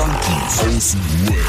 [0.00, 1.44] Junkies aus dem Web.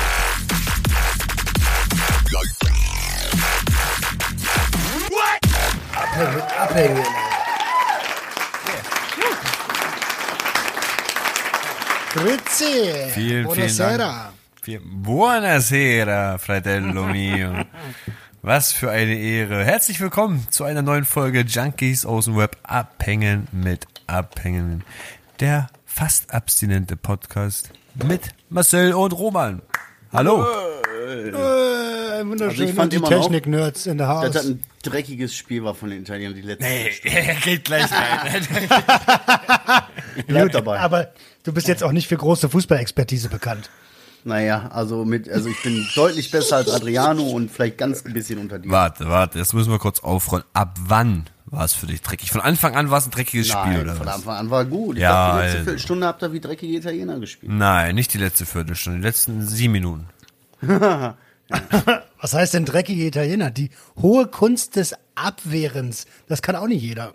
[5.96, 7.06] Abhängen, abhängen.
[12.14, 12.66] Grüezi.
[12.66, 13.98] Vielen, vielen Buonasera.
[13.98, 14.34] Dank.
[14.62, 17.54] Viel- Buonasera, fratello mio.
[18.42, 19.64] Was für eine Ehre.
[19.64, 24.84] Herzlich willkommen zu einer neuen Folge Junkies aus dem Web Abhängen mit Abhängen.
[25.40, 29.62] Der fast abstinente Podcast mit Marcel und Roman.
[30.12, 30.46] Hallo.
[30.46, 32.50] Äh, wunderschön.
[32.50, 34.32] Also ich fand Und die immer noch, Technik-Nerds in der Haus.
[34.32, 36.66] das ein dreckiges Spiel war von den Italienern, die letzte.
[37.10, 38.48] Er geht gleich rein.
[40.16, 40.80] Ich bleib Gut, dabei.
[40.80, 41.10] Aber
[41.44, 43.70] du bist jetzt auch nicht für große Fußballexpertise bekannt.
[44.24, 48.40] naja, also mit, also ich bin deutlich besser als Adriano und vielleicht ganz ein bisschen
[48.40, 48.70] unter dir.
[48.70, 50.46] Warte, warte, jetzt müssen wir kurz aufrollen.
[50.54, 52.32] Ab wann war es für dich dreckig?
[52.32, 54.16] Von Anfang an war es ein dreckiges Spiel, Nein, oder von was?
[54.16, 54.96] Anfang an war gut.
[54.96, 55.64] Ich Ja, dachte, die letzte.
[55.64, 57.52] Viertelstunde habt ihr wie dreckige Italiener gespielt.
[57.54, 60.08] Nein, nicht die letzte Viertelstunde, die letzten sieben Minuten.
[62.22, 63.52] Was heißt denn dreckige Italiener?
[63.52, 66.06] Die hohe Kunst des Abwehrens.
[66.28, 67.14] Das kann auch nicht jeder.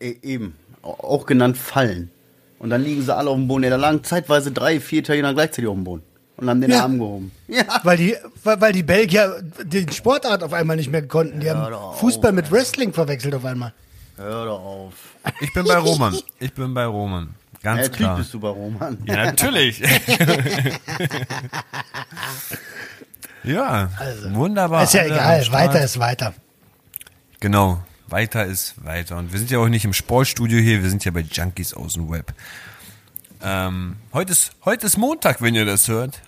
[0.00, 0.54] E eben.
[0.82, 2.10] Au- Auch genannt Fallen.
[2.58, 3.64] Und dann liegen sie alle auf dem Boden.
[3.64, 6.02] Ja, da lagen zeitweise drei, vier Italiener gleichzeitig auf dem Boden.
[6.36, 6.82] Und haben den Ja.
[6.82, 7.30] Arm gehoben.
[7.48, 7.62] Ja.
[7.84, 11.38] Weil die, weil, weil die Belgier den Sportart auf einmal nicht mehr konnten.
[11.40, 13.72] Die Hör haben doch Fußball auf, mit Wrestling verwechselt auf einmal.
[14.16, 14.94] Hör doch auf.
[15.40, 16.16] Ich bin bei Roman.
[16.40, 17.34] Ich bin bei Roman.
[17.62, 18.16] Ganz Ja, klar.
[18.18, 18.98] bist du bei Roman.
[19.06, 19.80] Ja, natürlich.
[23.44, 23.90] ja,
[24.30, 24.84] wunderbar.
[24.84, 25.46] ist ja egal.
[25.52, 26.34] Weiter ist weiter.
[27.40, 29.18] Genau, weiter ist weiter.
[29.18, 31.94] Und wir sind ja auch nicht im Sportstudio hier, wir sind ja bei Junkies aus
[31.94, 32.32] dem Web.
[33.46, 36.22] Ähm, heute, ist, heute ist Montag, wenn ihr das hört.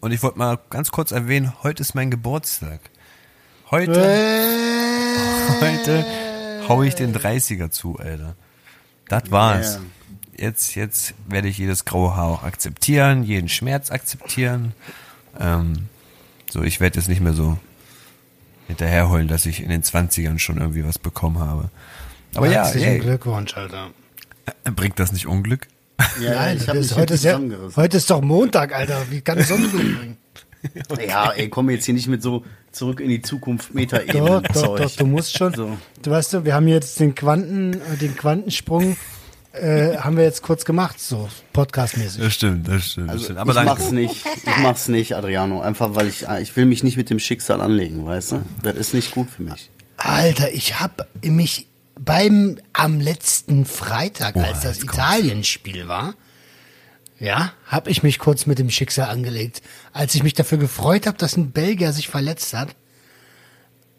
[0.00, 2.80] Und ich wollte mal ganz kurz erwähnen, heute ist mein Geburtstag.
[3.72, 4.00] Heute,
[5.60, 6.06] heute
[6.68, 8.36] hau ich den 30er zu, Alter.
[9.08, 9.74] Das war's.
[9.74, 10.46] Yeah.
[10.46, 14.72] Jetzt, jetzt werde ich jedes graue Haar auch akzeptieren, jeden Schmerz akzeptieren.
[15.38, 15.88] Ähm,
[16.48, 17.58] so, ich werde jetzt nicht mehr so
[18.68, 21.68] hinterherheulen, dass ich in den 20ern schon irgendwie was bekommen habe.
[22.36, 23.90] Aber ja, Herzlichen ey, Glückwunsch, Alter.
[24.76, 25.66] bringt das nicht Unglück?
[26.20, 27.82] Ja, Nein, ich das hab ist, mich heute, ist ja, zusammengerissen.
[27.82, 29.02] heute ist doch Montag, Alter.
[29.10, 30.16] Wie kann es sonst gut bringen?
[31.08, 34.42] Ja, ey, komm jetzt hier nicht mit so zurück in die Zukunft Doch, Meta-Ebene.
[34.52, 35.54] doch, doch, du musst schon.
[35.54, 35.78] So.
[36.02, 38.98] Du weißt du, wir haben jetzt den Quanten, äh, den Quantensprung,
[39.52, 42.20] äh, haben wir jetzt kurz gemacht, so podcastmäßig.
[42.22, 43.08] Das stimmt, das stimmt.
[43.08, 43.38] das Also stimmt.
[43.38, 44.16] Aber ich dann, mach's nicht.
[44.36, 45.62] Ich mach's nicht, Adriano.
[45.62, 48.42] Einfach weil ich, ich will mich nicht mit dem Schicksal anlegen, weißt du?
[48.62, 49.70] Das ist nicht gut für mich.
[49.96, 51.68] Alter, ich hab mich
[52.02, 54.82] beim am letzten Freitag, Oh, als das.
[54.82, 56.14] Italienspiel war,
[57.18, 59.60] ja, hab ich mich kurz mit dem Schicksal angelegt,
[59.92, 62.74] als ich mich dafür gefreut habe, dass ein Belgier sich verletzt hat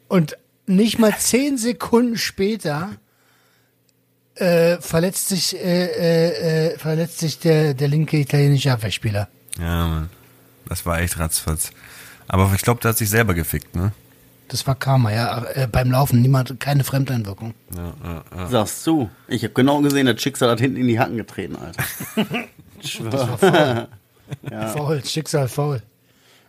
[0.07, 2.89] und nicht mal zehn Sekunden später
[4.35, 9.27] äh, verletzt sich äh, äh, äh, verletzt sich der der linke italienische Abwehrspieler.
[9.59, 10.09] ja, Mann.
[10.67, 11.71] Das war echt ratzfatz.
[12.29, 13.91] Aber ich glaube, der hat sich selber gefickt, ne?
[14.51, 17.53] Das war Karma, ja, äh, beim Laufen niemand keine Fremdeinwirkung.
[18.49, 19.09] Sagst du.
[19.29, 21.83] Ich habe genau gesehen, das Schicksal hat hinten in die Hacken getreten, Alter.
[22.83, 23.87] Ich schwör.
[24.73, 25.81] Faul, Schicksal faul.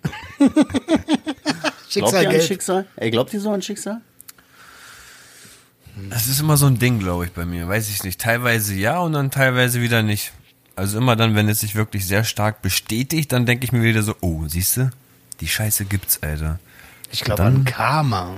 [0.38, 0.56] Glaubt
[1.90, 2.40] Schicksal ihr an.
[2.40, 2.86] Schicksal?
[2.96, 4.00] Ey, glaubt ihr so an Schicksal?
[6.10, 7.68] Das ist immer so ein Ding, glaube ich, bei mir.
[7.68, 8.20] Weiß ich nicht.
[8.20, 10.32] Teilweise ja und dann teilweise wieder nicht.
[10.74, 14.02] Also immer dann, wenn es sich wirklich sehr stark bestätigt, dann denke ich mir wieder
[14.02, 14.90] so, oh, siehst du,
[15.40, 16.58] die Scheiße gibt's, Alter.
[17.12, 18.34] Ich glaube an Karma.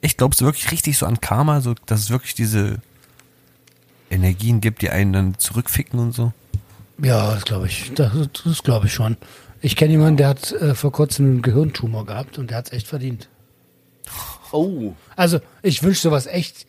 [0.00, 2.78] Ich glaube es wirklich richtig so an Karma, so dass es wirklich diese
[4.10, 6.32] Energien gibt, die einen dann zurückficken und so.
[6.98, 7.92] Ja, das glaube ich.
[7.94, 8.12] Das,
[8.44, 9.16] das glaube ich schon.
[9.60, 12.72] Ich kenne jemanden, der hat äh, vor kurzem einen Gehirntumor gehabt und der hat es
[12.72, 13.28] echt verdient.
[14.50, 14.92] Oh.
[15.16, 16.66] Also, ich wünsche sowas echt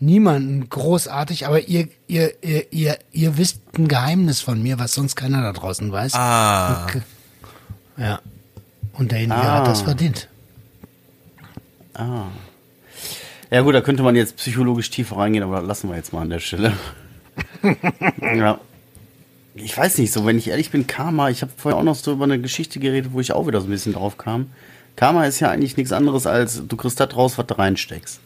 [0.00, 5.14] niemanden großartig, aber ihr, ihr, ihr, ihr, ihr wisst ein Geheimnis von mir, was sonst
[5.14, 6.14] keiner da draußen weiß.
[6.14, 7.02] Ah, Okay.
[7.96, 8.20] Ja.
[8.94, 9.58] Und derjenige Ah.
[9.58, 10.28] hat das verdient.
[11.94, 12.24] Ah.
[13.50, 16.22] Ja gut, da könnte man jetzt psychologisch tiefer reingehen, aber das lassen wir jetzt mal
[16.22, 16.72] an der Stelle.
[18.22, 18.58] ja.
[19.54, 22.12] Ich weiß nicht, so wenn ich ehrlich bin, Karma, ich habe vorher auch noch so
[22.12, 24.50] über eine Geschichte geredet, wo ich auch wieder so ein bisschen drauf kam.
[24.96, 28.20] Karma ist ja eigentlich nichts anderes als, du kriegst das raus, was du reinsteckst.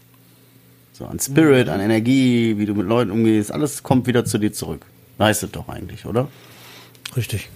[0.92, 4.52] So an Spirit, an Energie, wie du mit Leuten umgehst, alles kommt wieder zu dir
[4.52, 4.86] zurück.
[5.18, 6.28] Weißt du doch eigentlich, oder?
[7.16, 7.48] Richtig.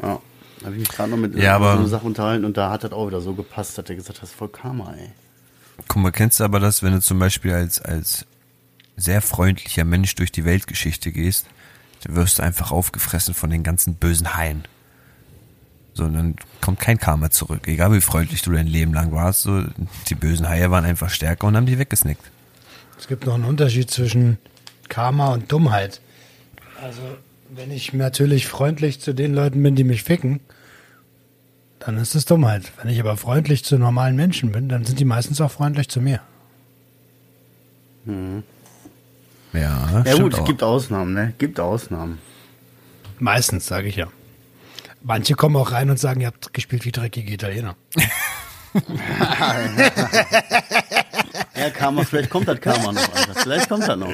[0.00, 0.20] Ja.
[0.60, 2.70] Da habe ich mich gerade noch mit Ja, aber- so eine Sache unterhalten und da
[2.70, 5.10] hat das auch wieder so gepasst, dass er gesagt hat, das ist voll Karma, ey.
[5.86, 8.26] guck mal, kennst du aber das, wenn du zum Beispiel als, als
[8.96, 11.46] sehr freundlicher Mensch durch die Weltgeschichte gehst,
[12.02, 14.64] dann wirst du einfach aufgefressen von den ganzen bösen Haien.
[15.94, 17.66] So, und dann kommt kein Karma zurück.
[17.68, 19.64] Egal wie freundlich du dein Leben lang warst, so,
[20.08, 22.22] die bösen Haie waren einfach stärker und haben die weggesnickt.
[22.98, 24.38] Es gibt noch einen Unterschied zwischen
[24.88, 26.00] Karma und Dummheit.
[26.82, 27.00] Also,
[27.50, 30.40] Wenn ich natürlich freundlich zu den Leuten bin, die mich ficken,
[31.78, 32.72] dann ist es Dummheit.
[32.80, 36.00] Wenn ich aber freundlich zu normalen Menschen bin, dann sind die meistens auch freundlich zu
[36.00, 36.20] mir.
[38.06, 40.44] Ja, Ja stimmt gut, auch.
[40.44, 41.34] gibt Ausnahmen, ne?
[41.38, 42.18] Gibt Ausnahmen.
[43.18, 44.08] Meistens, sage ich ja.
[45.02, 47.76] Manche kommen auch rein und sagen, ihr habt gespielt wie dreckige Italiener.
[51.58, 53.34] Ja, Karma, vielleicht kommt das Karma noch, Alter.
[53.34, 54.12] Vielleicht kommt das noch.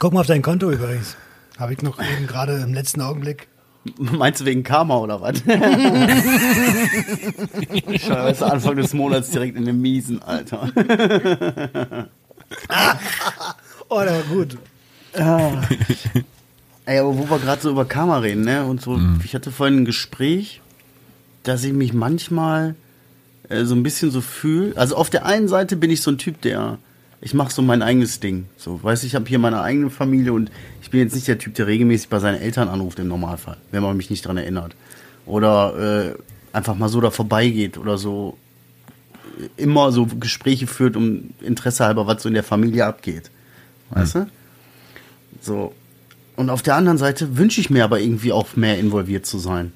[0.00, 1.16] Guck mal auf dein Konto übrigens.
[1.60, 3.48] Habe ich noch eben gerade im letzten Augenblick.
[3.98, 5.40] Meinst du wegen Karma oder was?
[8.00, 10.70] Scheiße, Anfang des Monats direkt in den Miesen, Alter.
[13.92, 14.56] Oh, der war gut.
[16.86, 18.64] Ey, aber wo wir gerade so über Karma reden, ne?
[18.64, 20.60] Und so, ich hatte vorhin ein Gespräch,
[21.42, 22.76] dass ich mich manchmal
[23.48, 24.76] äh, so ein bisschen so fühle.
[24.76, 26.78] Also auf der einen Seite bin ich so ein Typ, der
[27.22, 28.46] ich mache so mein eigenes Ding.
[28.56, 30.50] So, weiß ich habe hier meine eigene Familie und
[30.82, 33.82] ich bin jetzt nicht der Typ, der regelmäßig bei seinen Eltern anruft im Normalfall, wenn
[33.82, 34.74] man mich nicht dran erinnert.
[35.26, 38.38] Oder äh, einfach mal so da vorbeigeht oder so
[39.38, 43.30] äh, immer so Gespräche führt, um Interesse halber, was so in der Familie abgeht.
[43.90, 44.26] Weißt du?
[45.40, 45.74] So.
[46.36, 49.72] Und auf der anderen Seite wünsche ich mir aber irgendwie auch mehr involviert zu sein.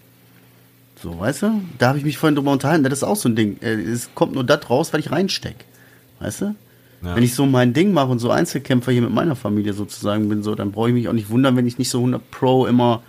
[1.02, 1.60] So, weißt du?
[1.78, 2.84] Da habe ich mich vorhin drüber unterhalten.
[2.84, 3.58] Das ist auch so ein Ding.
[3.60, 5.56] Äh, Es kommt nur das raus, weil ich reinsteck.
[6.20, 6.54] Weißt du?
[7.04, 7.16] Ja.
[7.16, 10.42] Wenn ich so mein Ding mache und so Einzelkämpfer hier mit meiner Familie sozusagen bin,
[10.42, 13.02] so, dann brauche ich mich auch nicht wundern, wenn ich nicht so 100 Pro immer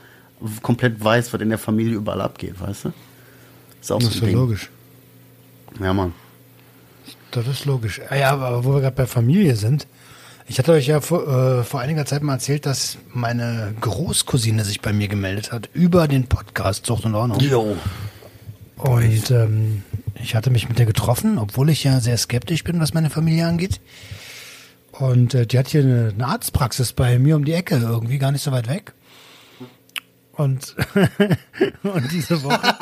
[0.62, 2.94] komplett weiß, was in der Familie überall abgeht, weißt du?
[3.82, 4.38] Ist auch Das so ist ein ja Ding.
[4.38, 4.70] logisch.
[5.80, 6.14] Ja, Mann.
[7.32, 8.02] Das ist logisch.
[8.10, 9.88] Ah Ja, aber wo wir gerade bei Familie sind,
[10.48, 14.82] ich hatte euch ja vor, äh, vor einiger Zeit mal erzählt, dass meine Großcousine sich
[14.82, 17.40] bei mir gemeldet hat über den Podcast Zucht und Ordnung.
[17.40, 17.76] Jo.
[18.78, 19.84] Und ähm,
[20.26, 23.46] ich hatte mich mit der getroffen, obwohl ich ja sehr skeptisch bin, was meine Familie
[23.46, 23.80] angeht.
[24.92, 28.32] Und äh, die hat hier eine, eine Arztpraxis bei mir um die Ecke, irgendwie gar
[28.32, 28.94] nicht so weit weg.
[30.34, 30.76] Und,
[31.84, 32.60] und diese Woche.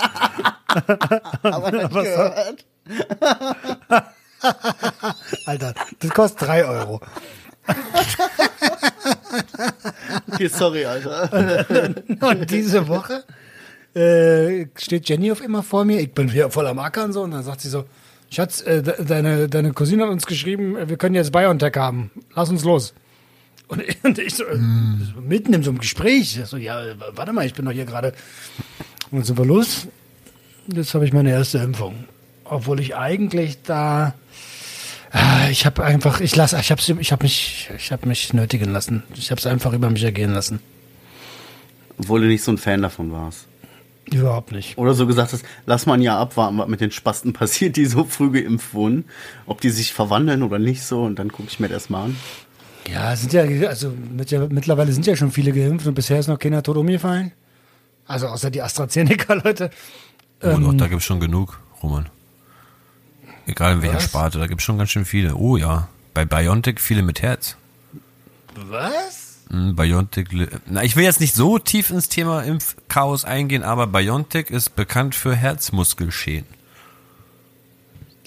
[1.44, 2.66] Aber das gehört.
[5.46, 7.02] Alter, das kostet drei Euro.
[10.32, 11.30] Okay, sorry, Alter.
[12.22, 13.26] Und diese Woche
[13.96, 16.00] äh, steht Jenny auf immer vor mir.
[16.00, 17.86] Ich bin wieder voll am Ackern so und dann sagt sie so,
[18.30, 22.10] Schatz, äh, de deine, deine Cousine hat uns geschrieben, äh, wir können jetzt BioNTech haben.
[22.36, 22.94] Lass uns los.
[23.68, 24.58] Und ich, und ich so, äh,
[25.14, 26.40] so mitten in so einem Gespräch.
[26.46, 28.14] So, ja, äh, warte mal, ich bin doch hier gerade.
[29.12, 29.88] Und dann sind wir los.
[30.68, 32.06] Jetzt habe ich meine erste Impfung.
[32.46, 34.16] Obwohl ich eigentlich da.
[35.12, 38.72] Ah, Ich habe einfach, ich lasse, ich habe ich hab mich, ich habe mich nötigen
[38.72, 39.04] lassen.
[39.16, 40.60] Ich habe es einfach über mich ergehen lassen.
[42.00, 43.48] Obwohl du nicht so ein Fan davon warst.
[44.12, 44.78] Überhaupt nicht.
[44.78, 47.86] Oder so gesagt hast, lass mal ein Jahr abwarten, was mit den Spasten passiert, die
[47.86, 49.06] so früh geimpft wurden.
[49.46, 51.04] Ob die sich verwandeln oder nicht so.
[51.04, 52.18] Und dann gucke ich mir das mal an.
[52.92, 56.20] Ja, es sind ja, also mit, ja, mittlerweile sind ja schon viele geimpft und bisher
[56.20, 57.32] ist noch keiner tot umgefallen.
[58.06, 59.70] Also außer die AstraZeneca-Leute.
[60.46, 62.10] Oh, doch, da gibt's schon genug, Roman.
[63.46, 64.04] Egal in welcher Was?
[64.04, 65.36] Sparte, da gibt's schon ganz schön viele.
[65.36, 67.56] Oh ja, bei Biontech viele mit Herz.
[68.54, 69.23] Was?
[69.50, 70.28] Hm, Biontech,
[70.66, 75.16] na, ich will jetzt nicht so tief ins Thema Impfchaos eingehen, aber Biontech ist bekannt
[75.16, 76.48] für Herzmuskelschäden.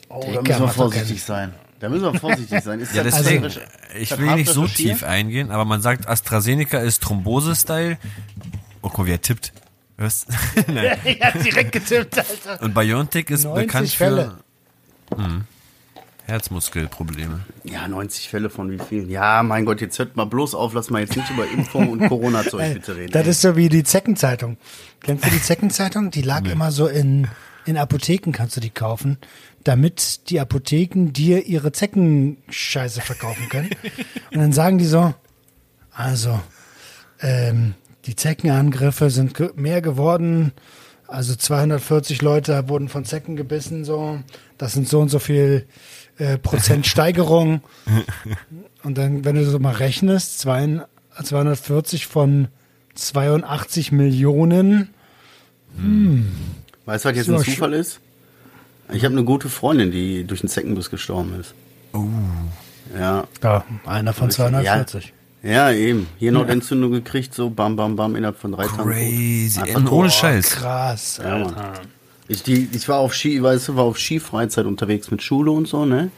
[0.09, 1.53] Oh, da müssen wir vorsichtig sein.
[1.81, 2.81] Da müssen wir vorsichtig sein.
[2.81, 3.61] Ist Ja, das deswegen, recherch-
[3.99, 7.99] ich will nicht so tief eingehen, aber man sagt, AstraZeneca ist Thrombose-Style.
[8.83, 9.53] Oh, guck mal, wie er tippt.
[9.99, 10.29] Hörst?
[10.69, 10.99] Nein.
[11.21, 12.63] Hab direkt getippt, Alter.
[12.63, 14.37] Und Biontech ist 90 bekannt Fälle.
[15.11, 15.45] für hm,
[16.27, 17.41] Herzmuskelprobleme.
[17.63, 19.09] Ja, 90 Fälle von wie vielen?
[19.09, 22.09] Ja, mein Gott, jetzt hört mal bloß auf, lass mal jetzt nicht über Impfung und
[22.09, 23.13] Corona-Zeug bitte reden.
[23.13, 24.57] Das ist so wie die Zeckenzeitung.
[25.01, 26.11] Kennst du die Zeckenzeitung?
[26.11, 27.29] Die lag immer so in,
[27.65, 29.19] in Apotheken, kannst du die kaufen,
[29.63, 33.71] damit die Apotheken dir ihre Zeckenscheiße verkaufen können.
[34.33, 35.15] Und dann sagen die so,
[35.93, 36.41] also,
[37.21, 37.75] ähm,
[38.07, 40.53] die Zeckenangriffe sind mehr geworden.
[41.09, 44.19] Also 240 Leute wurden von Zecken gebissen, so.
[44.59, 45.67] Das sind so und so viel
[46.19, 47.61] äh, Prozent Steigerung.
[48.83, 50.81] Und dann, wenn du so mal rechnest, zwei-
[51.23, 52.49] 240 von
[52.95, 54.89] 82 Millionen.
[56.85, 58.01] Weißt du, was jetzt ein Zufall ist?
[58.93, 61.55] Ich habe eine gute Freundin, die durch einen Zeckenbiss gestorben ist.
[61.93, 62.05] Oh.
[62.97, 63.25] Ja.
[63.43, 65.13] Ja, einer von 240.
[65.43, 66.07] Ja, eben.
[66.19, 68.83] Hier noch Entzündung gekriegt, so bam, bam, bam, innerhalb von drei Tagen.
[68.85, 69.61] Crazy.
[69.91, 70.51] Ohne Scheiß.
[70.51, 71.55] Krass, Ja, Mann.
[72.29, 75.69] Ich, die, ich war auf Ski, weißt du, war auf Skifreizeit unterwegs mit Schule und
[75.69, 76.11] so, ne?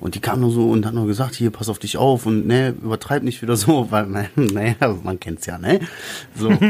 [0.00, 2.46] Und die kam nur so und hat nur gesagt, hier, pass auf dich auf und
[2.46, 5.80] ne, übertreib nicht wieder so, weil, ne, naja, man kennt's ja, ne?
[6.36, 6.52] So.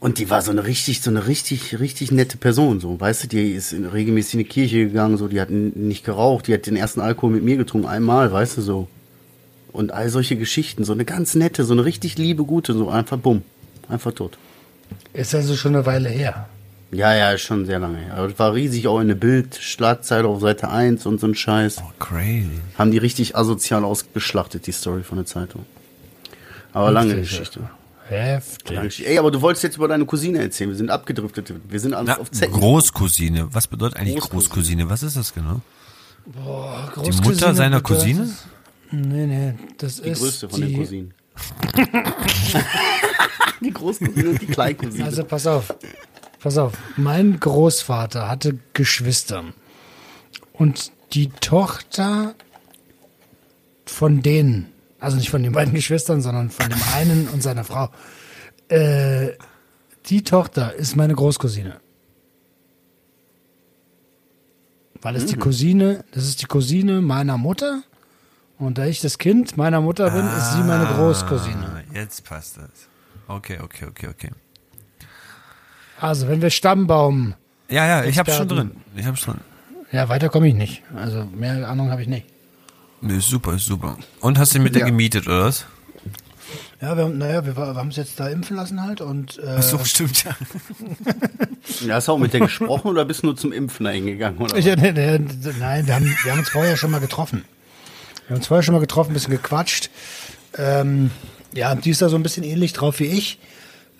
[0.00, 3.26] Und die war so eine richtig, so eine richtig, richtig nette Person, so, weißt du,
[3.26, 6.66] die ist in, regelmäßig in die Kirche gegangen, so, die hat nicht geraucht, die hat
[6.66, 8.86] den ersten Alkohol mit mir getrunken, einmal, weißt du, so.
[9.72, 10.84] und all solche Geschichten.
[10.84, 13.42] So eine ganz nette, so eine richtig liebe, gute, so einfach bumm.
[13.88, 14.38] Einfach tot.
[15.12, 16.48] Ist also schon eine Weile her.
[16.90, 18.14] Ja, ja, ist schon sehr lange her.
[18.14, 21.34] Aber das war riesig auch in der Bild, Schlagzeile auf Seite 1 und so ein
[21.34, 21.78] Scheiß.
[21.80, 22.48] Oh, crazy.
[22.78, 25.66] Haben die richtig asozial ausgeschlachtet, die Story von der Zeitung.
[26.72, 27.60] Aber lange Heftig, Geschichte.
[28.08, 28.70] Heftig.
[28.74, 29.10] Lange Geschichte.
[29.10, 30.70] Ey, aber du wolltest jetzt über deine Cousine erzählen.
[30.70, 31.52] Wir sind abgedriftet.
[31.68, 32.54] Wir sind alles Na, auf Zecken.
[32.54, 33.48] Großcousine.
[33.52, 34.84] Was bedeutet eigentlich Großcousine.
[34.86, 34.90] Großcousine?
[34.90, 35.60] Was ist das genau?
[36.24, 38.30] Boah, Die Mutter seiner Cousine?
[38.90, 41.14] Nee, nee, das Die ist größte von die, den Cousinen.
[43.60, 45.04] die Großcousine und die Kleincousine.
[45.04, 45.74] Also pass auf,
[46.40, 46.74] pass auf.
[46.96, 49.44] Mein Großvater hatte Geschwister.
[50.52, 52.34] Und die Tochter
[53.86, 57.90] von denen, also nicht von den beiden Geschwistern, sondern von dem einen und seiner Frau,
[58.68, 59.30] äh,
[60.06, 61.80] die Tochter ist meine Großcousine.
[65.00, 67.82] Weil es die Cousine, das ist die Cousine meiner Mutter.
[68.58, 71.84] Und da ich das Kind meiner Mutter bin, ist sie meine Großcousine.
[71.88, 72.88] Ah, jetzt passt das.
[73.28, 74.30] Okay, okay, okay, okay.
[76.00, 77.34] Also, wenn wir Stammbaum
[77.68, 78.70] Ja, ja, ich hab's schon drin.
[78.96, 79.38] Ich hab's drin.
[79.92, 80.82] Ja, weiter komme ich nicht.
[80.94, 82.26] Also mehr Ahnung habe ich nicht.
[83.00, 83.96] Nee, ist super, ist super.
[84.20, 84.86] Und hast du mit der Ja.
[84.86, 85.66] gemietet, oder was?
[86.80, 89.56] Ja, wir, haben- naja, wir, wir haben es jetzt da impfen lassen halt und äh,
[89.58, 90.36] Ach so, stimmt ja.
[91.86, 94.38] Ja, hast du auch mit der gesprochen oder bist du nur zum Impfen hingegangen?
[94.40, 94.58] Oder?
[94.58, 95.18] ja, nee, nee,
[95.58, 97.44] nein, wir haben, wir haben uns vorher schon mal getroffen.
[98.26, 99.90] Wir haben uns vorher schon mal getroffen, ein bisschen gequatscht.
[100.56, 101.10] Ähm,
[101.54, 103.38] ja, die ist da so ein bisschen ähnlich drauf wie ich.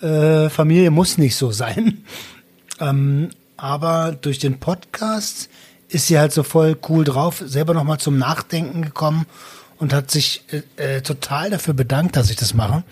[0.01, 2.03] Äh, Familie muss nicht so sein.
[2.81, 5.49] Ähm, aber durch den Podcast
[5.89, 9.25] ist sie halt so voll cool drauf, selber nochmal zum Nachdenken gekommen
[9.79, 10.43] und hat sich
[10.77, 12.85] äh, äh, total dafür bedankt, dass ich das mache.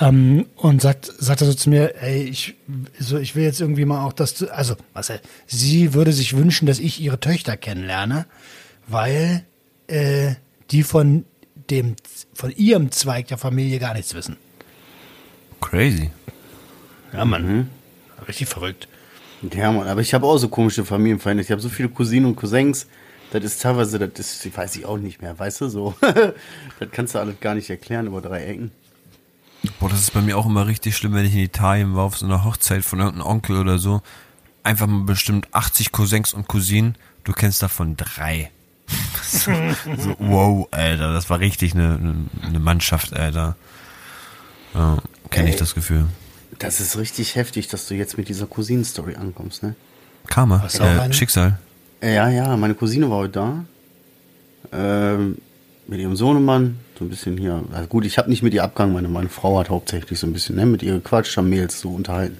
[0.00, 2.54] Ähm, und sagt, sagte so zu mir, ey, ich,
[2.98, 6.34] so, ich will jetzt irgendwie mal auch, dass du, also, was, er- sie würde sich
[6.34, 8.24] wünschen, dass ich ihre Töchter kennenlerne,
[8.86, 9.44] weil
[9.86, 10.36] äh,
[10.70, 11.26] die von
[11.68, 11.94] dem,
[12.32, 14.38] von ihrem Zweig der Familie gar nichts wissen.
[15.64, 16.10] Crazy.
[17.12, 17.70] Ja, Mann.
[18.28, 18.86] Richtig verrückt.
[19.52, 21.46] Ja, Mann, aber ich habe auch so komische Familienverhältnisse.
[21.46, 22.86] Ich habe so viele Cousinen und Cousins.
[23.32, 25.94] Das ist teilweise, das ist, ich weiß ich auch nicht mehr, weißt du, so.
[26.00, 28.72] das kannst du alles gar nicht erklären über drei Ecken.
[29.80, 32.18] Boah, das ist bei mir auch immer richtig schlimm, wenn ich in Italien war auf
[32.18, 34.02] so einer Hochzeit von irgendeinem Onkel oder so.
[34.62, 36.96] Einfach mal bestimmt 80 Cousins und Cousinen.
[37.24, 38.50] Du kennst davon drei.
[39.22, 39.50] so,
[39.96, 43.56] so, wow, Alter, das war richtig eine, eine, eine Mannschaft, Alter.
[44.74, 44.98] Ja,
[45.34, 46.06] kenne ich das Gefühl.
[46.58, 49.74] Das ist richtig heftig, dass du jetzt mit dieser Cousinen-Story ankommst, ne?
[50.28, 51.12] Karma, äh?
[51.12, 51.58] Schicksal.
[52.02, 53.64] Ja, ja, meine Cousine war heute da.
[54.72, 55.38] Ähm,
[55.86, 56.78] mit ihrem Sohnemann.
[56.98, 57.62] So ein bisschen hier.
[57.72, 58.94] Also gut, ich habe nicht mit ihr abgegangen.
[58.94, 61.90] Meine, meine Frau hat hauptsächlich so ein bisschen ne, mit ihr gequatscht, haben Mails so
[61.90, 62.38] unterhalten.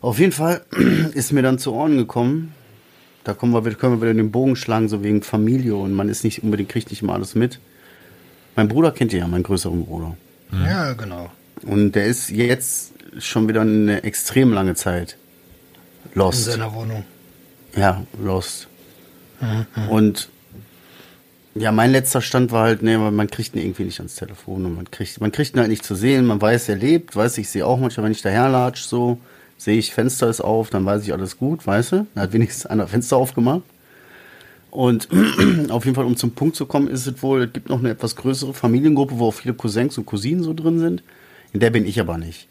[0.00, 0.62] Auf jeden Fall
[1.14, 2.54] ist mir dann zu Ohren gekommen.
[3.24, 5.74] Da kommen wir, wieder- können wir wieder den Bogen schlagen, so wegen Familie.
[5.76, 7.58] Und man ist nicht unbedingt, kriegt nicht immer alles mit.
[8.54, 10.16] Mein Bruder kennt ihr ja, meinen größeren Bruder.
[10.52, 11.30] Ja, genau.
[11.62, 15.16] Und der ist jetzt schon wieder eine extrem lange Zeit
[16.12, 16.44] In lost.
[16.44, 17.04] seiner Wohnung.
[17.76, 18.68] Ja, Lost.
[19.90, 20.28] Und
[21.54, 24.74] ja, mein letzter Stand war halt, nee, man kriegt ihn irgendwie nicht ans Telefon und
[24.74, 26.26] man kriegt, man kriegt ihn halt nicht zu sehen.
[26.26, 29.18] Man weiß, er lebt, weiß ich, sehe auch manchmal, wenn ich daherlatsch, so,
[29.56, 32.06] sehe ich, Fenster ist auf, dann weiß ich alles gut, weißt du?
[32.14, 33.62] Da hat wenigstens einer Fenster aufgemacht.
[34.70, 35.08] Und
[35.70, 37.90] auf jeden Fall, um zum Punkt zu kommen, ist es wohl, es gibt noch eine
[37.90, 41.02] etwas größere Familiengruppe, wo auch viele Cousins und Cousinen so drin sind.
[41.54, 42.48] Der bin ich aber nicht.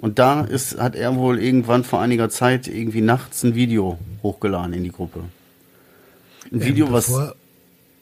[0.00, 4.72] Und da ist, hat er wohl irgendwann vor einiger Zeit irgendwie nachts ein Video hochgeladen
[4.72, 5.24] in die Gruppe.
[6.50, 7.08] Ein Video, was.
[7.08, 7.34] Ähm, Bevor,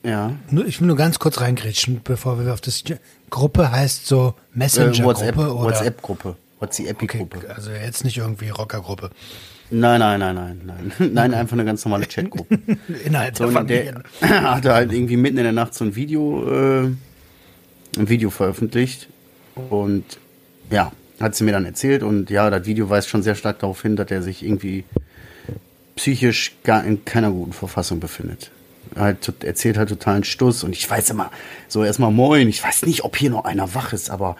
[0.04, 0.32] Ja.
[0.50, 2.84] nur, ich will nur ganz kurz reingrätschen, bevor wir auf das.
[3.30, 5.54] Gruppe heißt so Äh, Messenger-Gruppe WhatsApp, oder.
[5.54, 6.36] WhatsApp-Gruppe.
[6.60, 7.36] WhatsApp-Gruppe.
[7.38, 9.10] Okay, also jetzt nicht irgendwie Rockergruppe.
[9.70, 10.92] Nein, nein, nein, nein, nein.
[11.12, 12.58] Nein, einfach eine ganz normale Chatgruppe.
[13.04, 14.02] Innerhalb So, der und der Familie.
[14.50, 16.84] hatte halt irgendwie mitten in der Nacht so ein Video, äh,
[17.98, 19.08] ein Video veröffentlicht.
[19.68, 20.04] Und
[20.70, 22.02] ja, hat sie mir dann erzählt.
[22.02, 24.84] Und ja, das Video weist schon sehr stark darauf hin, dass er sich irgendwie
[25.96, 28.50] psychisch gar in keiner guten Verfassung befindet.
[28.94, 31.30] Er Halt, erzählt halt totalen Stuss und ich weiß immer,
[31.66, 34.36] so erstmal moin, ich weiß nicht, ob hier noch einer wach ist, aber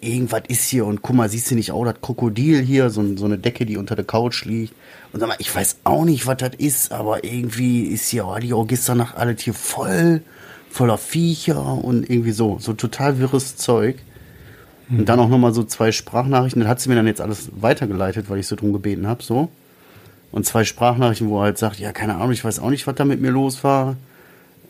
[0.00, 3.24] irgendwas ist hier und guck mal, siehst du nicht auch das Krokodil hier, so, so
[3.24, 4.74] eine Decke, die unter der Couch liegt.
[5.12, 8.36] Und sag mal, ich weiß auch nicht, was das ist, aber irgendwie ist hier, oh,
[8.38, 10.22] die Registernacht alles hier voll,
[10.70, 13.96] voller Viecher und irgendwie so, so total wirres Zeug.
[14.90, 18.28] Und dann auch nochmal so zwei Sprachnachrichten, das hat sie mir dann jetzt alles weitergeleitet,
[18.28, 19.48] weil ich so drum gebeten habe, so.
[20.30, 22.94] Und zwei Sprachnachrichten, wo er halt sagt, ja, keine Ahnung, ich weiß auch nicht, was
[22.94, 23.96] da mit mir los war.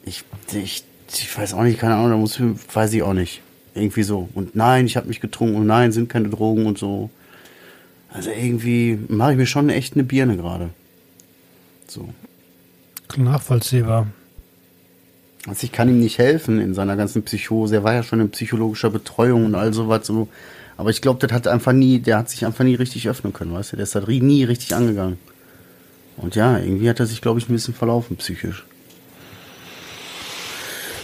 [0.05, 2.41] Ich, ich, ich weiß auch nicht, keine Ahnung, da muss,
[2.73, 3.43] weiß ich auch nicht.
[3.75, 4.29] Irgendwie so.
[4.35, 7.11] Und nein, ich habe mich getrunken und nein, sind keine Drogen und so.
[8.13, 10.71] Also irgendwie mache ich mir schon echt eine Birne gerade.
[11.87, 12.09] So.
[13.17, 14.07] Nachvollziehbar.
[15.47, 17.77] Also ich kann ihm nicht helfen in seiner ganzen Psychose.
[17.77, 20.29] Er war ja schon in psychologischer Betreuung und all sowas so.
[20.77, 23.53] Aber ich glaube, das hat einfach nie, der hat sich einfach nie richtig öffnen können,
[23.53, 23.77] weißt du?
[23.77, 25.19] Der ist da nie richtig angegangen.
[26.17, 28.65] Und ja, irgendwie hat er sich, glaube ich, ein bisschen verlaufen, psychisch.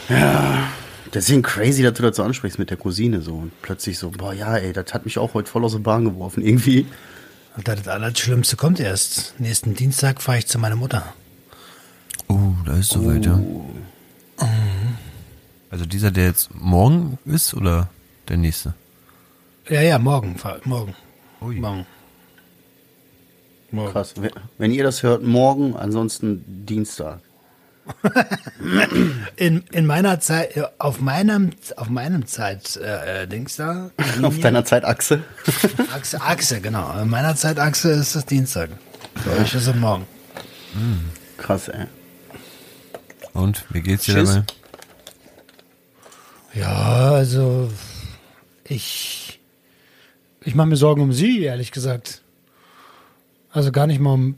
[0.08, 0.68] Ja,
[1.12, 3.34] deswegen crazy, dass du dazu ansprichst mit der Cousine so.
[3.34, 6.04] Und plötzlich so, boah, ja, ey, das hat mich auch heute voll aus der Bahn
[6.04, 6.86] geworfen, irgendwie.
[7.56, 9.34] Und das Allerschlimmste kommt erst.
[9.38, 11.14] Nächsten Dienstag fahre ich zu meiner Mutter.
[12.28, 13.40] Oh, da ist soweit, ja.
[15.70, 17.88] Also dieser, der jetzt morgen ist oder
[18.28, 18.74] der nächste?
[19.68, 20.36] Ja, ja, morgen.
[20.64, 20.94] Morgen.
[21.40, 21.56] Ui.
[21.56, 21.86] Morgen.
[23.70, 23.92] Morgen.
[23.92, 24.14] Krass.
[24.56, 27.20] Wenn- ihr das hört, morgen, ansonsten Dienstag.
[29.36, 33.90] In, in meiner Zeit, äh, auf meinem, auf meinem Zeit, äh, äh, Dings da.
[34.22, 35.22] Auf deiner Zeitachse.
[35.94, 36.98] Achse, Achse, genau.
[37.00, 38.68] In meiner Zeitachse ist es Dienstag.
[39.14, 40.04] Für euch ist es morgen.
[41.38, 41.86] Krass, ey.
[43.32, 44.34] Und, wie geht's dir Tschüss.
[44.34, 44.46] dabei?
[46.58, 47.70] Ja, also
[48.64, 49.38] ich
[50.44, 52.22] ich mache mir Sorgen um sie, ehrlich gesagt.
[53.50, 54.36] Also gar nicht mal um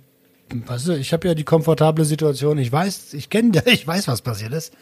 [0.53, 4.21] weißt du, ich habe ja die komfortable Situation, ich weiß, ich kenne ich weiß, was
[4.21, 4.75] passiert ist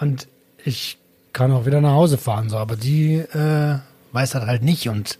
[0.00, 0.28] und
[0.64, 0.98] ich
[1.32, 3.78] kann auch wieder nach Hause fahren so, aber die äh,
[4.12, 5.18] weiß das halt nicht und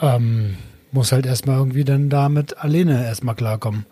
[0.00, 0.56] ähm,
[0.90, 3.86] muss halt erstmal irgendwie dann damit alleine erstmal klarkommen.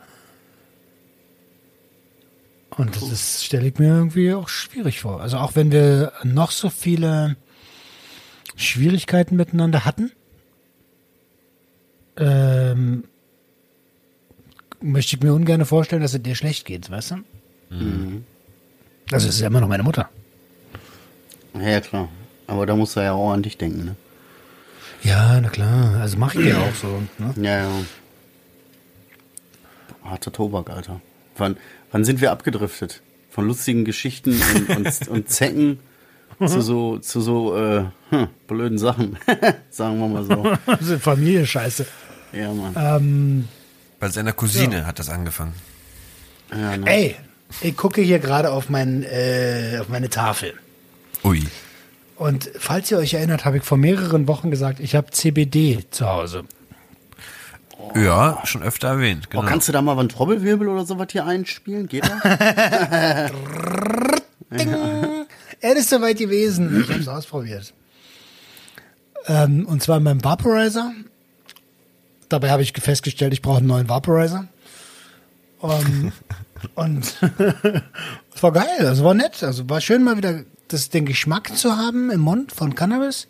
[2.76, 5.20] Und das ist, stelle ich mir irgendwie auch schwierig vor.
[5.20, 7.36] Also auch wenn wir noch so viele
[8.54, 10.12] Schwierigkeiten miteinander hatten,
[12.18, 13.04] ähm,
[14.80, 17.14] möchte ich mir ungern vorstellen, dass es dir schlecht geht, weißt du?
[19.10, 20.10] Also es ist ja immer noch meine Mutter.
[21.54, 22.08] Ja, ja, klar.
[22.46, 23.96] Aber da musst du ja auch an dich denken, ne?
[25.02, 26.00] Ja, na klar.
[26.00, 27.02] Also mache ich ja auch so.
[27.18, 27.34] Ne?
[27.36, 27.70] Ja, ja.
[30.04, 31.00] Harter Tobak, Alter.
[31.38, 31.56] Wann,
[31.92, 33.02] wann sind wir abgedriftet?
[33.30, 35.78] Von lustigen Geschichten und, und, und Zecken
[36.44, 39.16] zu so, zu so äh, hm, blöden Sachen.
[39.70, 40.56] Sagen wir mal so.
[40.66, 41.86] Also Familie-Scheiße.
[42.32, 42.74] Ja, Mann.
[42.76, 43.48] Ähm,
[43.98, 45.54] Bei seiner Cousine hat das angefangen.
[46.50, 46.86] Ja, ne?
[46.86, 47.16] ey,
[47.62, 50.54] ich gucke hier gerade auf, mein, äh, auf meine Tafel.
[51.24, 51.42] Ui.
[52.16, 56.06] Und falls ihr euch erinnert, habe ich vor mehreren Wochen gesagt, ich habe CBD zu
[56.06, 56.44] Hause.
[57.94, 59.26] Ja, schon öfter erwähnt.
[59.28, 59.46] Oh, Genau.
[59.48, 61.86] kannst du da mal einen Trommelwirbel oder sowas hier einspielen?
[61.88, 63.30] Geht das?
[65.60, 66.80] Er ist soweit gewesen.
[66.82, 67.72] Ich habe es ausprobiert.
[69.26, 70.92] Ähm, und zwar in meinem Vaporizer.
[72.28, 74.46] Dabei habe ich festgestellt, ich brauche einen neuen Vaporizer.
[75.58, 76.12] Um,
[76.74, 77.16] und
[78.34, 79.42] es war geil, also war nett.
[79.42, 83.26] Also war schön mal wieder das, den Geschmack zu haben im Mund von Cannabis.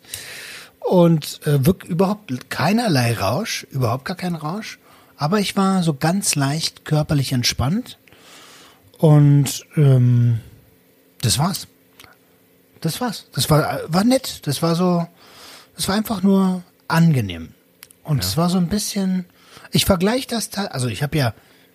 [0.87, 4.79] Und äh, wirklich überhaupt keinerlei Rausch, überhaupt gar kein Rausch.
[5.17, 7.97] Aber ich war so ganz leicht körperlich entspannt.
[8.97, 10.39] Und ähm,
[11.21, 11.67] das war's.
[12.79, 13.25] Das war's.
[13.33, 14.47] Das war, war nett.
[14.47, 15.05] Das war so,
[15.75, 17.49] das war einfach nur angenehm.
[18.03, 19.25] Und es war so ein bisschen,
[19.71, 21.33] ich vergleiche das, also ich habe ja,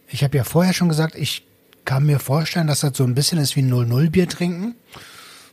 [0.08, 1.46] ich habe ja vorher schon gesagt, ich
[1.84, 4.74] kann mir vorstellen, dass das so ein bisschen ist wie ein 0-0 Bier trinken.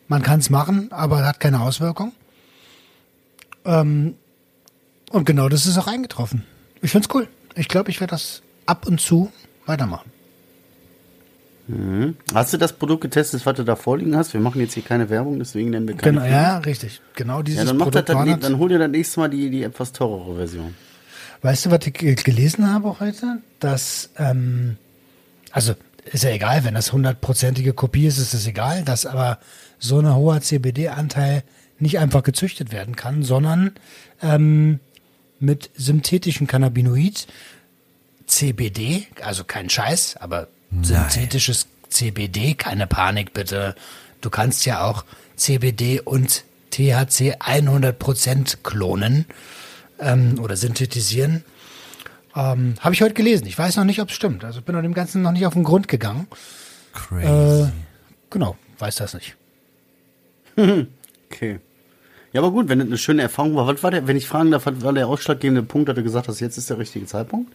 [0.08, 2.14] Man kann es machen, aber hat keine Auswirkung.
[3.66, 4.16] Ähm,
[5.12, 6.44] und genau das ist auch eingetroffen.
[6.82, 7.28] Ich find's cool.
[7.56, 9.32] Ich glaube, ich werde das ab und zu
[9.66, 10.12] weitermachen.
[12.34, 14.34] Hast du das Produkt getestet, was du da vorliegen hast?
[14.34, 16.20] Wir machen jetzt hier keine Werbung, deswegen nennen wir keine.
[16.20, 17.00] Genau, ja, richtig.
[17.16, 18.50] Genau dieses ja, dann, das, Produkt war dann, das.
[18.50, 20.74] dann hol dir das nächste Mal die, die etwas teurere Version.
[21.44, 23.38] Weißt du, was ich ge- gelesen habe heute?
[23.60, 24.78] Dass, ähm,
[25.52, 25.76] also
[26.12, 29.38] ist ja egal, wenn das hundertprozentige Kopie ist, ist es egal, dass aber
[29.78, 31.44] so ein hoher CBD-Anteil
[31.80, 33.72] nicht einfach gezüchtet werden kann, sondern
[34.22, 34.80] ähm,
[35.40, 37.28] mit synthetischem Cannabinoid,
[38.28, 40.48] CBD, also kein Scheiß, aber
[40.82, 43.76] synthetisches CBD, keine Panik bitte.
[44.22, 45.04] Du kannst ja auch
[45.36, 49.26] CBD und THC 100% klonen
[50.00, 51.44] ähm, oder synthetisieren.
[52.36, 53.48] Ähm, Habe ich heute gelesen.
[53.48, 54.44] Ich weiß noch nicht, ob es stimmt.
[54.44, 56.28] Also bin an dem Ganzen noch nicht auf den Grund gegangen.
[56.94, 57.64] Crazy.
[57.64, 57.72] Äh,
[58.30, 59.36] genau, weiß das nicht.
[61.32, 61.60] Okay.
[62.34, 63.68] Ja, aber gut, wenn das eine schöne Erfahrung war.
[63.68, 66.28] Was war der, wenn ich fragen darf, was war der ausschlaggebende Punkt, dass du gesagt
[66.28, 67.52] hast, jetzt ist der richtige Zeitpunkt?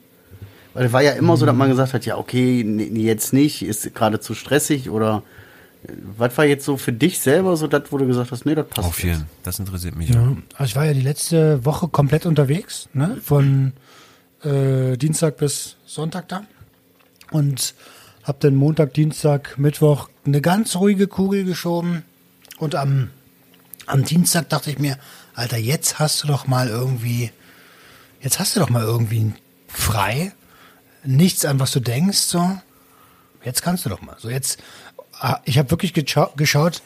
[0.75, 2.63] Weil es war ja immer so, dass man gesagt hat, ja, okay,
[2.95, 5.23] jetzt nicht, ist gerade zu stressig oder
[5.85, 8.57] äh, was war jetzt so für dich selber so das, wo du gesagt hast, nee,
[8.57, 9.19] das passt Auf jetzt?
[9.19, 9.27] jeden.
[9.45, 10.15] Das interessiert mich auch.
[10.15, 10.37] Ja.
[10.57, 13.17] Also ich war ja die letzte Woche komplett unterwegs, ne?
[13.23, 13.73] von
[14.43, 16.43] äh, Dienstag bis Sonntag da.
[17.31, 17.75] Und
[18.25, 22.03] habe dann Montag, Dienstag, Mittwoch eine ganz ruhige Kugel geschoben.
[22.59, 23.11] Und am,
[23.87, 24.99] am Dienstag dachte ich mir,
[25.35, 27.31] Alter, jetzt hast du doch mal irgendwie,
[28.21, 29.33] jetzt hast du doch mal irgendwie
[29.69, 30.33] frei.
[31.03, 32.59] Nichts an was du denkst, so.
[33.45, 34.17] Jetzt kannst du doch mal.
[34.19, 34.63] So jetzt,
[35.21, 36.83] ah, ich habe wirklich geschau geschaut,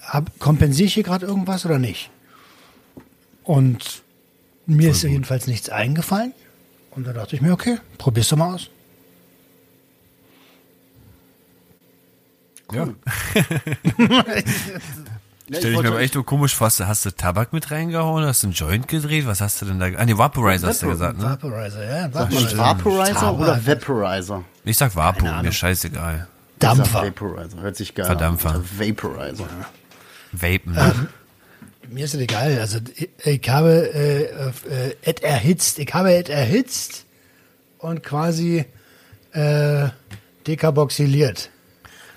[0.00, 2.10] hab, kompensiere ich hier gerade irgendwas oder nicht?
[3.42, 4.02] Und
[4.66, 6.32] mir ist jedenfalls nichts eingefallen.
[6.90, 8.70] Und da dachte ich mir, okay, probier's doch mal aus.
[12.72, 12.88] Ja.
[15.48, 16.66] Ja, Stell ich mir wollte- aber echt so komisch vor.
[16.66, 18.24] Hast du, hast du Tabak mit reingehauen?
[18.24, 19.26] Hast du einen Joint gedreht?
[19.26, 19.86] Was hast du denn da?
[19.96, 21.24] Ah, nee, Vaporizer hast du gesagt, ne?
[21.24, 22.12] Vaporizer, ja.
[22.12, 22.58] Vaporizer.
[22.58, 24.44] Vaporizer oder Vaporizer?
[24.64, 25.42] Ich sag Vapo, Ahnung.
[25.42, 26.26] mir scheißegal.
[26.54, 27.02] Ich Dampfer.
[27.04, 28.54] Vaporizer, hört sich geil Verdampfer.
[28.56, 28.64] an.
[28.76, 29.46] Vaporizer.
[30.32, 31.08] Vapen.
[31.90, 32.58] Mir ist es egal.
[32.58, 35.78] Also ich, ich habe äh, äh, et erhitzt.
[35.78, 37.04] Ich habe et erhitzt
[37.78, 38.64] und quasi
[39.32, 39.88] äh,
[40.48, 41.50] dekarboxyliert.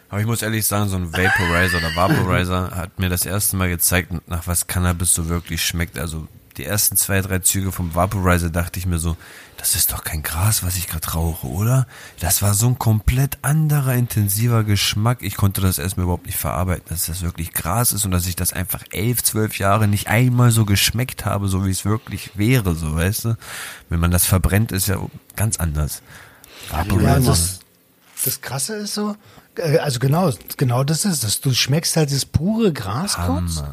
[0.09, 3.69] Aber ich muss ehrlich sagen, so ein Vaporizer oder Vaporizer hat mir das erste Mal
[3.69, 5.99] gezeigt, nach was Cannabis so wirklich schmeckt.
[5.99, 9.15] Also die ersten zwei, drei Züge vom Vaporizer dachte ich mir so,
[9.57, 11.85] das ist doch kein Gras, was ich gerade rauche, oder?
[12.19, 15.19] Das war so ein komplett anderer, intensiver Geschmack.
[15.21, 18.35] Ich konnte das erstmal überhaupt nicht verarbeiten, dass das wirklich Gras ist und dass ich
[18.35, 22.73] das einfach elf, zwölf Jahre nicht einmal so geschmeckt habe, so wie es wirklich wäre,
[22.75, 23.37] so weißt du?
[23.89, 24.97] Wenn man das verbrennt, ist ja
[25.35, 26.01] ganz anders.
[26.71, 27.29] Ja, Vaporizer.
[27.29, 27.59] das,
[28.25, 29.15] das Krasse ist so,
[29.59, 31.41] also genau, genau das ist es.
[31.41, 33.63] Du schmeckst halt das pure Gras kurz.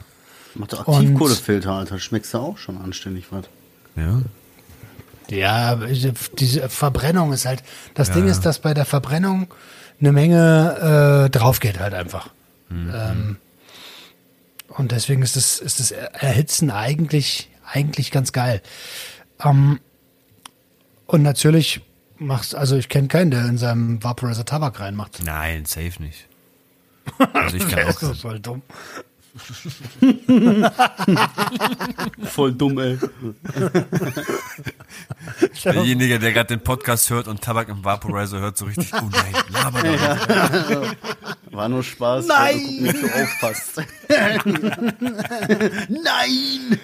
[0.54, 1.98] Mach doch Und- Aktivkohlefilter, Alter.
[1.98, 3.44] Schmeckst du auch schon anständig was.
[3.96, 4.22] Ja.
[5.28, 7.62] Ja, aber diese, Verbrennung ist halt,
[7.94, 9.52] das Ding ist, dass bei der Verbrennung
[10.00, 12.30] eine Menge äh, drauf geht halt einfach.
[12.70, 13.36] Ähm,
[14.68, 18.62] und deswegen ist das, ist das Erhitzen eigentlich, eigentlich ganz geil.
[19.44, 19.80] Ähm,
[21.06, 21.80] und natürlich
[22.18, 25.22] machst, also ich kenne keinen, der in seinem Vaporizer Tabak reinmacht.
[25.24, 26.26] Nein, safe nicht.
[27.32, 28.10] Also ich kann Das auch.
[28.12, 28.62] ist voll dumm.
[32.24, 32.98] Voll dumm, ey.
[35.64, 39.34] Derjenige, der gerade den Podcast hört und Tabak im Vaporizer hört, so richtig, oh nein,
[39.50, 39.90] laber doch
[40.80, 40.96] nicht.
[41.52, 42.26] War nur Spaß.
[42.26, 42.58] Nein!
[42.58, 43.82] Ich wollte gucken, ob du aufpasst.
[45.88, 46.78] Nein!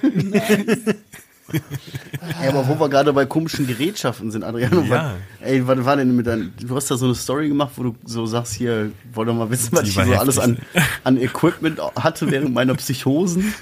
[2.41, 5.15] Ey, aber wo wir gerade bei komischen Gerätschaften sind, Adriano, Ja.
[5.41, 7.97] ey, was war denn mit deinem, du hast da so eine Story gemacht, wo du
[8.05, 10.59] so sagst, hier, wollte mal wissen, was Die ich so alles an,
[11.05, 13.53] an Equipment hatte während meiner Psychosen.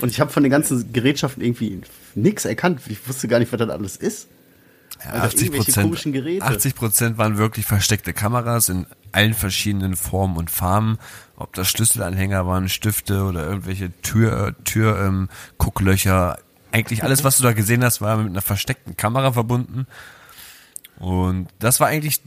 [0.00, 1.80] Und ich habe von den ganzen Gerätschaften irgendwie
[2.14, 2.80] nix erkannt.
[2.88, 4.28] Ich wusste gar nicht, was das alles ist.
[5.04, 6.44] Ja, Einfach 80 irgendwelche komischen Geräte.
[6.44, 10.98] 80 Prozent waren wirklich versteckte Kameras in allen verschiedenen Formen und Farben.
[11.36, 16.38] Ob das Schlüsselanhänger waren, Stifte oder irgendwelche Tür, Tür, ähm, Gucklöcher.
[16.76, 19.86] Eigentlich alles, was du da gesehen hast, war mit einer versteckten Kamera verbunden.
[20.98, 22.20] Und das war eigentlich,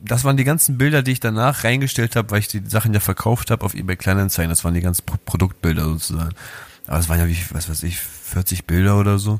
[0.00, 2.98] das waren die ganzen Bilder, die ich danach reingestellt habe, weil ich die Sachen ja
[2.98, 4.50] verkauft habe auf eBay Kleinanzeigen.
[4.50, 6.34] Das waren die ganzen Pro Produktbilder sozusagen.
[6.88, 9.38] Aber es waren ja wie, was weiß ich, 40 Bilder oder so.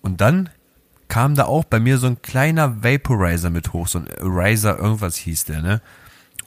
[0.00, 0.48] Und dann
[1.08, 5.16] kam da auch bei mir so ein kleiner Vaporizer mit hoch, so ein Eraser, irgendwas
[5.16, 5.82] hieß der, ne?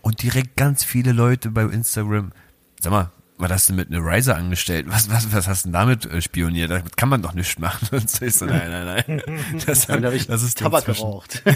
[0.02, 2.32] Und direkt ganz viele Leute bei Instagram,
[2.80, 4.86] sag mal, was hast du mit einem Eraser angestellt?
[4.90, 6.70] Was, was, was hast du denn damit äh, spioniert?
[6.72, 7.88] Damit kann man doch nichts machen.
[7.96, 9.22] Und so ich so, nein, nein, nein.
[9.66, 11.42] Das, Dann habe ich das ist Tabak inzwischen- geraucht.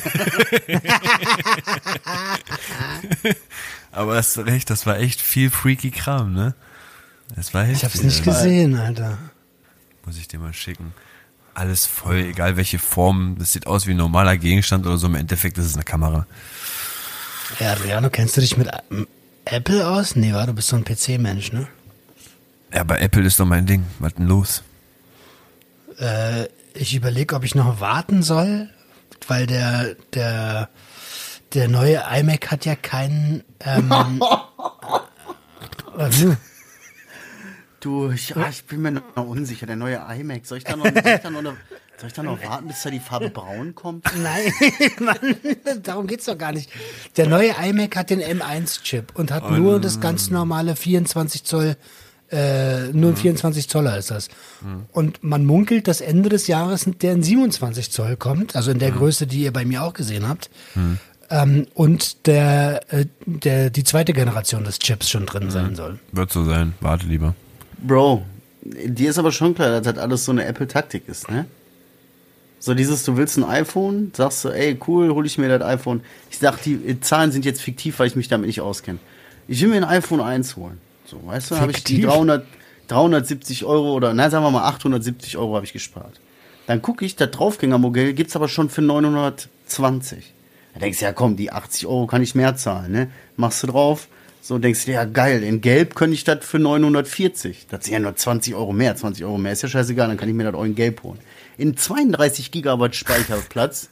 [3.91, 6.55] Aber hast du recht, das war echt viel freaky Kram, ne?
[7.35, 8.31] Das war echt Ich hab's nicht Alter.
[8.43, 9.17] gesehen, Alter.
[10.05, 10.93] Muss ich dir mal schicken.
[11.53, 13.35] Alles voll, egal welche Form.
[13.37, 15.07] Das sieht aus wie ein normaler Gegenstand oder so.
[15.07, 16.25] Im Endeffekt ist es eine Kamera.
[17.59, 18.69] Ja, Adriano, kennst du dich mit
[19.45, 20.15] Apple aus?
[20.15, 21.67] Nee, war du bist so ein PC-Mensch, ne?
[22.73, 23.85] Ja, aber Apple ist doch mein Ding.
[23.99, 24.63] Was denn los?
[25.99, 28.69] Äh, ich überlege, ob ich noch warten soll,
[29.27, 30.69] weil der, der,
[31.53, 33.43] der neue iMac hat ja keinen.
[33.59, 34.21] Ähm,
[37.79, 39.65] Du, ich, ah, ich bin mir noch unsicher.
[39.65, 40.45] Der neue iMac.
[40.45, 41.57] Soll ich da noch, soll ich da noch, eine-
[42.03, 44.05] soll ich da noch warten, bis da die Farbe braun kommt?
[44.21, 44.51] nein,
[44.99, 45.35] Mann,
[45.83, 46.69] darum geht's doch gar nicht.
[47.15, 51.77] Der neue iMac hat den M1-Chip und hat nur das ganz normale 24 Zoll.
[52.29, 54.27] Äh, nur ein 24 Zoller ist das.
[54.91, 58.91] Und man munkelt, dass Ende des Jahres der in 27 Zoll kommt, also in der
[58.91, 60.49] Größe, die ihr bei mir auch gesehen habt.
[61.29, 65.99] Ähm, und der, äh, der, die zweite Generation des Chips schon drin sein soll.
[66.11, 66.73] Wird so sein.
[66.81, 67.35] Warte lieber.
[67.77, 68.23] Bro,
[68.63, 71.45] dir ist aber schon klar, dass das alles so eine Apple-Taktik ist, ne?
[72.65, 75.99] So dieses, du willst ein iPhone, sagst du, ey, cool, hol ich mir das iPhone.
[76.31, 78.99] Ich sag, die Zahlen sind jetzt fiktiv, weil ich mich damit nicht auskenne.
[79.49, 80.79] Ich will mir ein iPhone 1 holen.
[81.05, 82.11] So, weißt du, habe ich die Fiktiv?
[82.11, 82.45] 300,
[82.87, 86.21] 370 Euro oder, nein, sagen wir mal 870 Euro habe ich gespart.
[86.65, 90.33] Dann gucke ich, das Draufgängermodell gibt's aber schon für 920.
[90.73, 93.11] Da denkst du, ja komm, die 80 Euro kann ich mehr zahlen, ne?
[93.35, 94.07] Machst du drauf,
[94.45, 97.67] So denkst du, ja geil, in Gelb könnte ich das für 940.
[97.69, 100.27] Das sind ja nur 20 Euro mehr, 20 Euro mehr, ist ja scheißegal, dann kann
[100.27, 101.19] ich mir das auch in Gelb holen.
[101.57, 103.89] In 32 Gigabyte Speicherplatz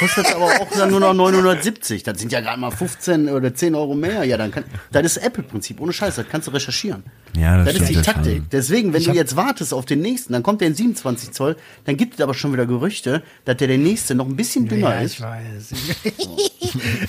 [0.00, 2.02] kostet es aber auch dann nur noch 970.
[2.02, 4.24] Das sind ja gerade mal 15 oder 10 Euro mehr.
[4.24, 7.02] Ja, dann kann, das ist Apple-Prinzip, ohne Scheiß, das kannst du recherchieren.
[7.36, 8.36] Ja, das das ist die Taktik.
[8.38, 8.46] schon.
[8.52, 11.96] Deswegen, wenn du jetzt wartest auf den nächsten, dann kommt der in 27 Zoll, dann
[11.96, 15.00] gibt es aber schon wieder Gerüchte, dass der der nächste noch ein bisschen dünner Ja,
[15.00, 15.14] ist.
[15.14, 15.72] ich weiß.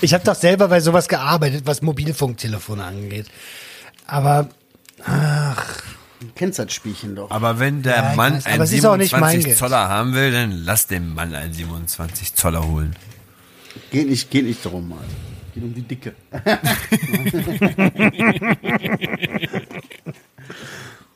[0.02, 3.26] ich habe doch selber bei sowas gearbeitet, was Mobilfunktelefone angeht.
[4.06, 4.48] Aber
[4.98, 5.02] Du
[6.36, 7.30] kennst das Spielchen doch.
[7.30, 9.58] Aber wenn der Ja, Mann weiß, einen es ist auch nicht mein 27 Geld.
[9.58, 12.94] Zoller haben will, dann lass den Mann einen 27 Zoller holen.
[13.90, 15.04] Geht nicht, geht nicht darum, Alter.
[15.54, 16.14] Geht um die Dicke.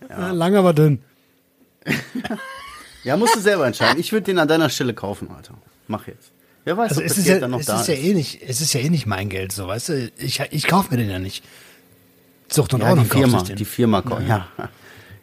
[0.09, 0.31] ja.
[0.33, 1.01] lang aber dünn.
[3.05, 3.99] Ja, musst du selber entscheiden.
[4.01, 5.55] Ich würde den an deiner Stelle kaufen, Alter.
[5.89, 6.31] Mach jetzt.
[6.65, 7.95] Wer weiß, Also ob es das ist, Geld ja, dann noch es da ist ja
[7.95, 10.13] eh nicht, es ist ja eh nicht mein Geld, so weißt du.
[10.19, 11.43] Ich, ich kaufe mir den ja nicht.
[12.49, 13.57] Zucht und Ja, die Ordnung kauft Firma, den.
[13.57, 14.47] die Firma, ja.
[14.59, 14.69] ja.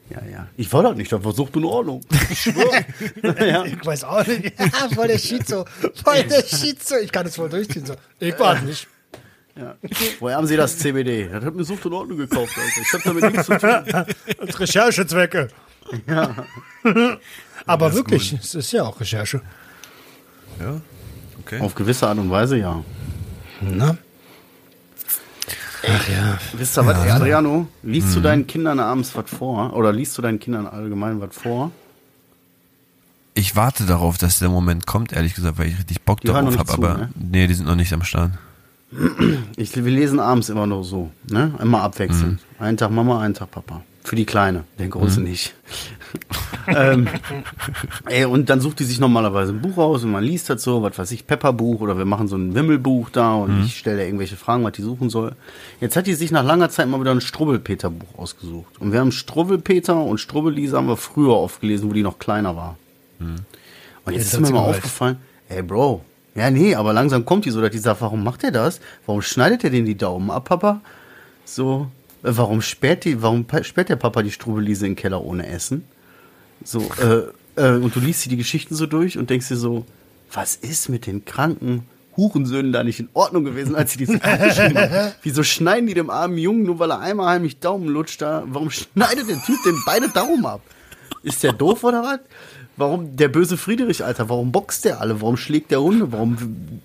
[0.09, 0.47] Ja, ja.
[0.55, 2.01] Ich war das nicht, das war Sucht und Ordnung.
[2.29, 2.85] Ich schwöre.
[3.47, 3.65] ja.
[3.65, 4.53] Ich weiß auch nicht.
[4.59, 5.65] Ja, voll der Schizo.
[6.03, 6.95] Voll der Schizo.
[6.97, 7.85] Ich kann es voll durchziehen.
[7.85, 7.95] So.
[8.19, 8.87] Ich war nicht.
[9.55, 9.75] Ja.
[10.19, 11.29] Woher haben Sie das CBD?
[11.29, 12.81] Das hat mir Sucht und Ordnung gekauft, Alter.
[12.81, 13.69] Ich hab damit nichts zu tun.
[14.39, 15.47] Als Recherchezwecke.
[16.07, 16.35] Ja.
[17.65, 19.41] Aber wirklich, es ist ja auch Recherche.
[20.59, 20.79] Ja,
[21.39, 21.59] okay.
[21.59, 22.83] Auf gewisse Art und Weise, ja.
[23.61, 23.97] Na?
[25.89, 26.37] Ach ja.
[26.53, 27.67] Wisst ihr was, Adriano?
[27.83, 29.73] Liest du deinen Kindern abends was vor?
[29.73, 31.71] Oder liest du deinen Kindern allgemein was vor?
[33.33, 36.55] Ich warte darauf, dass der Moment kommt, ehrlich gesagt, weil ich richtig Bock Die darauf
[36.55, 37.09] noch habe, aber ne?
[37.15, 38.31] nee, die sind noch nicht am Start.
[39.57, 41.53] Ich, wir lesen abends immer nur so, ne?
[41.61, 42.39] Immer abwechselnd.
[42.57, 43.83] Einen Tag Mama, einen Tag Papa.
[44.07, 45.53] Für die Kleine, den Große nicht.
[46.67, 47.09] ähm,
[48.05, 50.81] ey, und dann sucht die sich normalerweise ein Buch aus und man liest das so,
[50.81, 54.37] was weiß ich, Pepperbuch oder wir machen so ein Wimmelbuch da und ich stelle irgendwelche
[54.37, 55.35] Fragen, was die suchen soll.
[55.81, 58.79] Jetzt hat die sich nach langer Zeit mal wieder ein Strubbelpeter-Buch ausgesucht.
[58.79, 62.55] Und wir haben Strubbelpeter und Strubbellisa haben wir früher oft gelesen, wo die noch kleiner
[62.55, 62.77] war.
[63.19, 63.43] Und
[64.07, 64.77] jetzt, Jetzt ist mir mal gewollt.
[64.77, 65.17] aufgefallen,
[65.49, 68.51] ey Bro, ja nee, aber langsam kommt die so, dass die sagt, warum macht er
[68.51, 68.79] das?
[69.05, 70.79] Warum schneidet er den die Daumen ab, Papa?
[71.43, 71.87] So,
[72.21, 75.85] warum sperrt die, warum sperrt der Papa die Strubelise in den Keller ohne Essen?
[76.63, 79.85] So, äh, äh, und du liest dir die Geschichten so durch und denkst dir so,
[80.31, 84.77] was ist mit den kranken Hurensöhnen da nicht in Ordnung gewesen, als sie diese geschrieben
[84.77, 85.11] haben?
[85.21, 88.71] Wieso schneiden die dem armen Jungen, nur weil er einmal heimlich Daumen lutscht da, warum
[88.71, 90.61] schneidet der Typ denn beide Daumen ab?
[91.23, 92.19] Ist der doof oder was?
[92.75, 94.29] Warum der böse Friedrich, Alter?
[94.29, 95.19] Warum boxt der alle?
[95.21, 96.11] Warum schlägt der Hunde?
[96.11, 96.81] Warum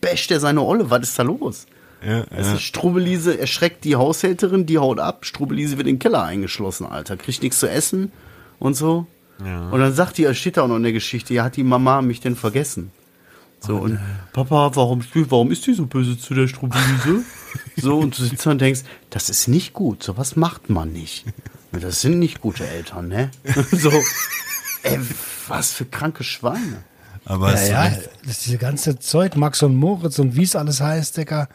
[0.00, 0.88] basht der seine Olle?
[0.90, 1.66] Was ist da los?
[2.04, 5.24] Ja, Also Strubelise erschreckt die Haushälterin, die haut ab.
[5.24, 7.16] Strubelise wird in den Keller eingeschlossen, Alter.
[7.16, 8.10] Kriegt nichts zu essen
[8.58, 9.06] und so.
[9.38, 12.00] Und dann sagt die, steht da auch noch in der Geschichte, ja, hat die Mama
[12.02, 12.92] mich denn vergessen?
[13.60, 13.98] So, und
[14.32, 17.24] Papa, warum, warum ist die so böse zu der Strubelise?
[17.76, 21.24] so, und du sitzt da und denkst, das ist nicht gut, sowas macht man nicht.
[21.70, 23.30] Das sind nicht gute Eltern, ne?
[23.70, 23.90] so,
[24.82, 24.98] ey,
[25.48, 26.84] was für kranke Schweine.
[27.24, 27.92] Aber Ja, es ja,
[28.26, 31.48] das diese ganze Zeug, Max und Moritz und wie es alles heißt, Digga,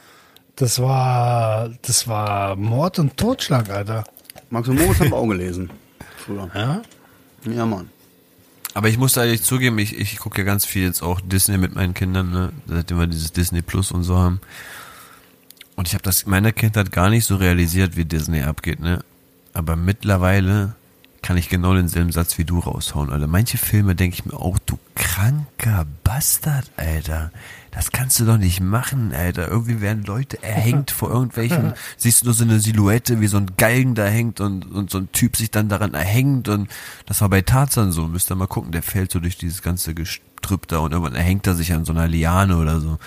[0.58, 4.04] das war, das war Mord und Totschlag, Alter.
[4.50, 5.70] Max und Moritz haben wir auch gelesen.
[6.18, 6.50] Früher.
[6.54, 6.82] Ja?
[7.46, 7.90] Ja, Mann.
[8.74, 11.58] Aber ich muss da ehrlich zugeben, ich, ich gucke ja ganz viel jetzt auch Disney
[11.58, 12.52] mit meinen Kindern, ne?
[12.68, 14.42] seitdem wir dieses Disney Plus und so haben.
[15.76, 19.04] Und ich habe das in meiner Kindheit gar nicht so realisiert, wie Disney abgeht, ne?
[19.54, 20.76] Aber mittlerweile
[21.22, 23.28] kann ich genau denselben Satz wie du raushauen, Alter.
[23.28, 27.32] Manche Filme denke ich mir auch, du kranker Bastard, Alter.
[27.72, 29.50] Das kannst du doch nicht machen, Alter.
[29.50, 33.52] Irgendwie werden Leute erhängt vor irgendwelchen, siehst du nur so eine Silhouette, wie so ein
[33.58, 36.70] Galgen da hängt und, und so ein Typ sich dann daran erhängt und
[37.06, 38.08] das war bei Tarzan so.
[38.08, 41.46] Müsst ihr mal gucken, der fällt so durch dieses ganze Gestrüpp da und irgendwann erhängt
[41.46, 42.98] er sich an so einer Liane oder so.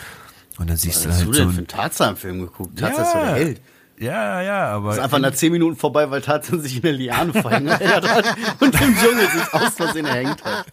[0.58, 2.78] Und dann siehst Was du hast halt du so denn ein- für einen Tarzan-Film geguckt?
[2.78, 3.60] Tarzan ist doch der Held.
[4.00, 4.92] Ja, ja, aber.
[4.92, 8.04] ist einfach nach 10 Minuten vorbei, weil Tarzan sich in der Liane verhängt hat
[8.60, 10.64] und im Dschungel sich aus Versehen erhängt hat.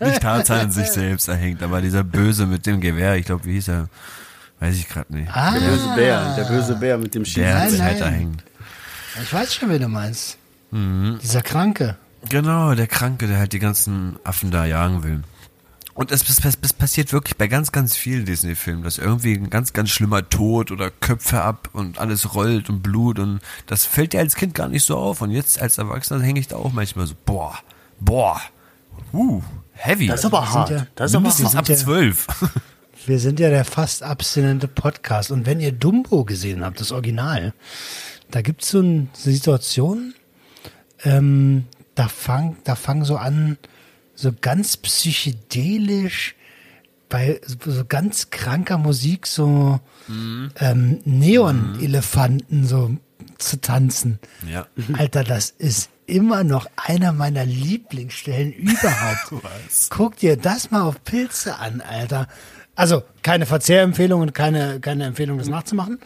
[0.00, 3.52] nicht Tarzan an sich selbst erhängt, aber dieser Böse mit dem Gewehr, ich glaube, wie
[3.52, 3.88] hieß er?
[4.60, 5.30] Weiß ich gerade nicht.
[5.34, 7.54] Ah, Der böse Bär, der böse Bär mit dem der Schießen.
[7.54, 8.44] hat sich halt erhängt.
[9.22, 10.38] ich weiß schon, wen du meinst.
[10.70, 11.18] Mhm.
[11.22, 11.96] Dieser Kranke.
[12.28, 15.20] Genau, der Kranke, der halt die ganzen Affen da jagen will.
[15.94, 19.72] Und es, es, es passiert wirklich bei ganz, ganz vielen Disney-Filmen, dass irgendwie ein ganz,
[19.72, 24.20] ganz schlimmer Tod oder Köpfe ab und alles rollt und Blut und das fällt dir
[24.20, 25.20] als Kind gar nicht so auf.
[25.20, 27.58] Und jetzt als Erwachsener hänge ich da auch manchmal so, boah,
[27.98, 28.40] boah,
[29.12, 30.06] uh, heavy.
[30.06, 30.70] Das ist aber hart.
[30.70, 32.26] ja- Das ist aber mindestens sind ab ja- zwölf.
[33.06, 35.30] Wir sind ja der fast abstinente Podcast.
[35.30, 37.54] Und wenn ihr Dumbo gesehen habt, das Original,
[38.30, 40.12] da gibt's so eine Situation,
[41.04, 43.56] ähm, da fang, da fangen so an,
[44.20, 46.34] so ganz psychedelisch,
[47.08, 49.80] bei so ganz kranker Musik, so
[50.60, 52.96] ähm, Neon-Elefanten, so
[53.38, 54.18] zu tanzen.
[54.48, 54.66] Ja.
[54.92, 59.32] Alter, das ist immer noch einer meiner Lieblingsstellen überhaupt.
[59.90, 62.28] Guck dir das mal auf Pilze an, Alter.
[62.76, 65.98] Also keine Verzehrempfehlung und keine, keine Empfehlung, das nachzumachen.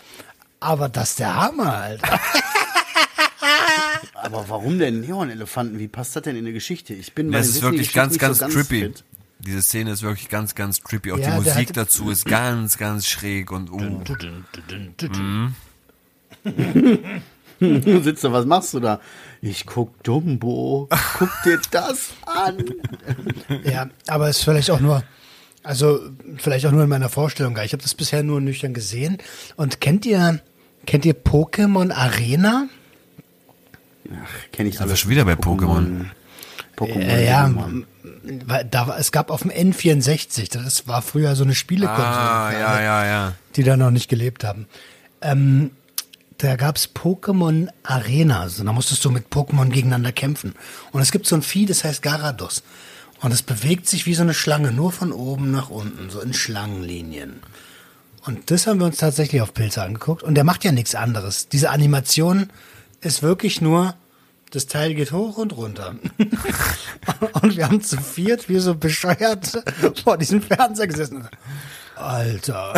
[0.60, 2.20] Aber das ist der Hammer, Alter.
[4.14, 5.78] Aber warum denn Neon-Elefanten?
[5.78, 6.94] Wie passt das denn in die Geschichte?
[6.94, 8.80] Ich bin Das ist wirklich ganz, ganz so trippy.
[8.80, 9.04] fit.
[9.40, 11.12] Diese Szene ist wirklich ganz, ganz trippy.
[11.12, 14.04] Auch Ja, die Musik dazu ist ganz, ganz schräg und uh.
[17.60, 19.00] Du sitzt da, was machst du da?
[19.40, 20.88] Ich guck Dumbo.
[21.18, 22.64] Guck dir das an.
[23.64, 25.04] Ja, aber es ist vielleicht auch nur,
[25.62, 26.00] also
[26.38, 27.56] vielleicht auch nur in meiner Vorstellung.
[27.64, 29.18] Ich habe das bisher nur nüchtern gesehen.
[29.56, 30.40] Und kennt ihr,
[30.86, 32.68] kennt ihr Pokémon Arena?
[34.12, 35.00] Ach, kenn ich Sind wir alles.
[35.00, 36.06] schon wieder bei Pokémon?
[36.76, 37.00] Pokémon.
[37.00, 37.84] Äh, ja, Pokémon.
[38.70, 42.66] da, war- es gab auf dem N64, das war früher so eine Spielekonsole, Ah, ja,
[42.66, 43.32] alle, ja, ja.
[43.56, 44.66] die da noch nicht gelebt haben.
[45.22, 45.70] Ähm,
[46.38, 50.54] da gab's Pokémon Arena, also da musstest du mit Pokémon gegeneinander kämpfen.
[50.92, 52.62] Und es gibt so ein Vieh, das heißt Garados.
[53.20, 56.34] Und es bewegt sich wie so eine Schlange, nur von oben nach unten, so in
[56.34, 57.40] Schlangenlinien.
[58.26, 60.22] Und das haben wir uns tatsächlich auf Pilze angeguckt.
[60.22, 61.48] Und der macht ja nichts anderes.
[61.48, 62.50] Diese Animation
[63.04, 63.94] ist wirklich nur,
[64.50, 65.96] das Teil geht hoch und runter.
[67.42, 69.62] und wir haben zu viert, wie so bescheuert,
[70.04, 71.28] vor diesem Fernseher gesessen.
[71.96, 72.74] Alter.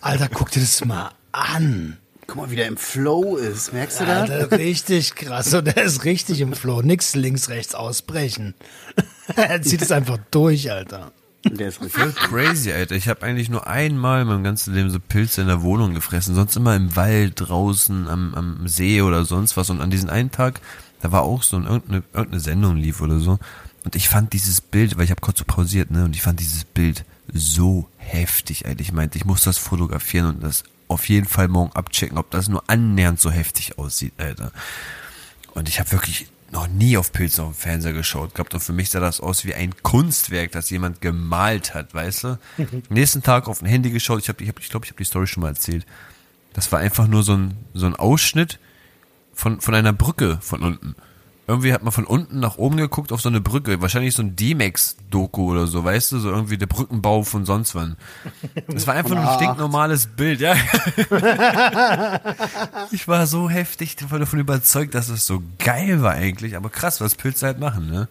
[0.00, 1.98] Alter, guck dir das mal an.
[2.26, 3.72] Guck mal, wie der im Flow ist.
[3.72, 4.30] Merkst du das?
[4.30, 5.52] Alter, richtig krass.
[5.52, 6.82] Und der ist richtig im Flow.
[6.82, 8.54] Nix links, rechts ausbrechen.
[9.36, 11.12] er zieht es einfach durch, Alter.
[11.44, 12.14] Der ist richtig.
[12.16, 12.94] Crazy, Alter.
[12.94, 16.34] Ich habe eigentlich nur einmal in meinem ganzen Leben so Pilze in der Wohnung gefressen.
[16.34, 19.70] Sonst immer im Wald, draußen, am, am See oder sonst was.
[19.70, 20.60] Und an diesem einen Tag,
[21.00, 23.38] da war auch so ein, irgendeine, irgendeine Sendung lief oder so.
[23.84, 26.04] Und ich fand dieses Bild, weil ich habe kurz so pausiert, ne?
[26.04, 28.80] Und ich fand dieses Bild so heftig, Alter.
[28.80, 32.48] Ich meinte, ich muss das fotografieren und das auf jeden Fall morgen abchecken, ob das
[32.48, 34.52] nur annähernd so heftig aussieht, Alter.
[35.54, 38.54] Und ich habe wirklich noch nie auf Pilze auf dem Fernseher geschaut gehabt.
[38.54, 42.38] Und für mich sah das aus wie ein Kunstwerk, das jemand gemalt hat, weißt du?
[42.88, 44.20] Nächsten Tag auf ein Handy geschaut.
[44.20, 45.86] Ich habe, ich, hab, ich glaube, ich habe die Story schon mal erzählt.
[46.52, 48.58] Das war einfach nur so ein, so ein Ausschnitt
[49.32, 50.96] von, von einer Brücke von unten.
[51.50, 53.82] Irgendwie hat man von unten nach oben geguckt auf so eine Brücke.
[53.82, 56.20] Wahrscheinlich so ein D-Max-Doku oder so, weißt du?
[56.20, 57.96] So irgendwie der Brückenbau von sonst wann.
[58.68, 60.54] Das war einfach nur ein stinknormales Bild, ja.
[62.92, 66.54] Ich war so heftig davon überzeugt, dass es so geil war eigentlich.
[66.54, 68.06] Aber krass, was Pilze halt machen, ne?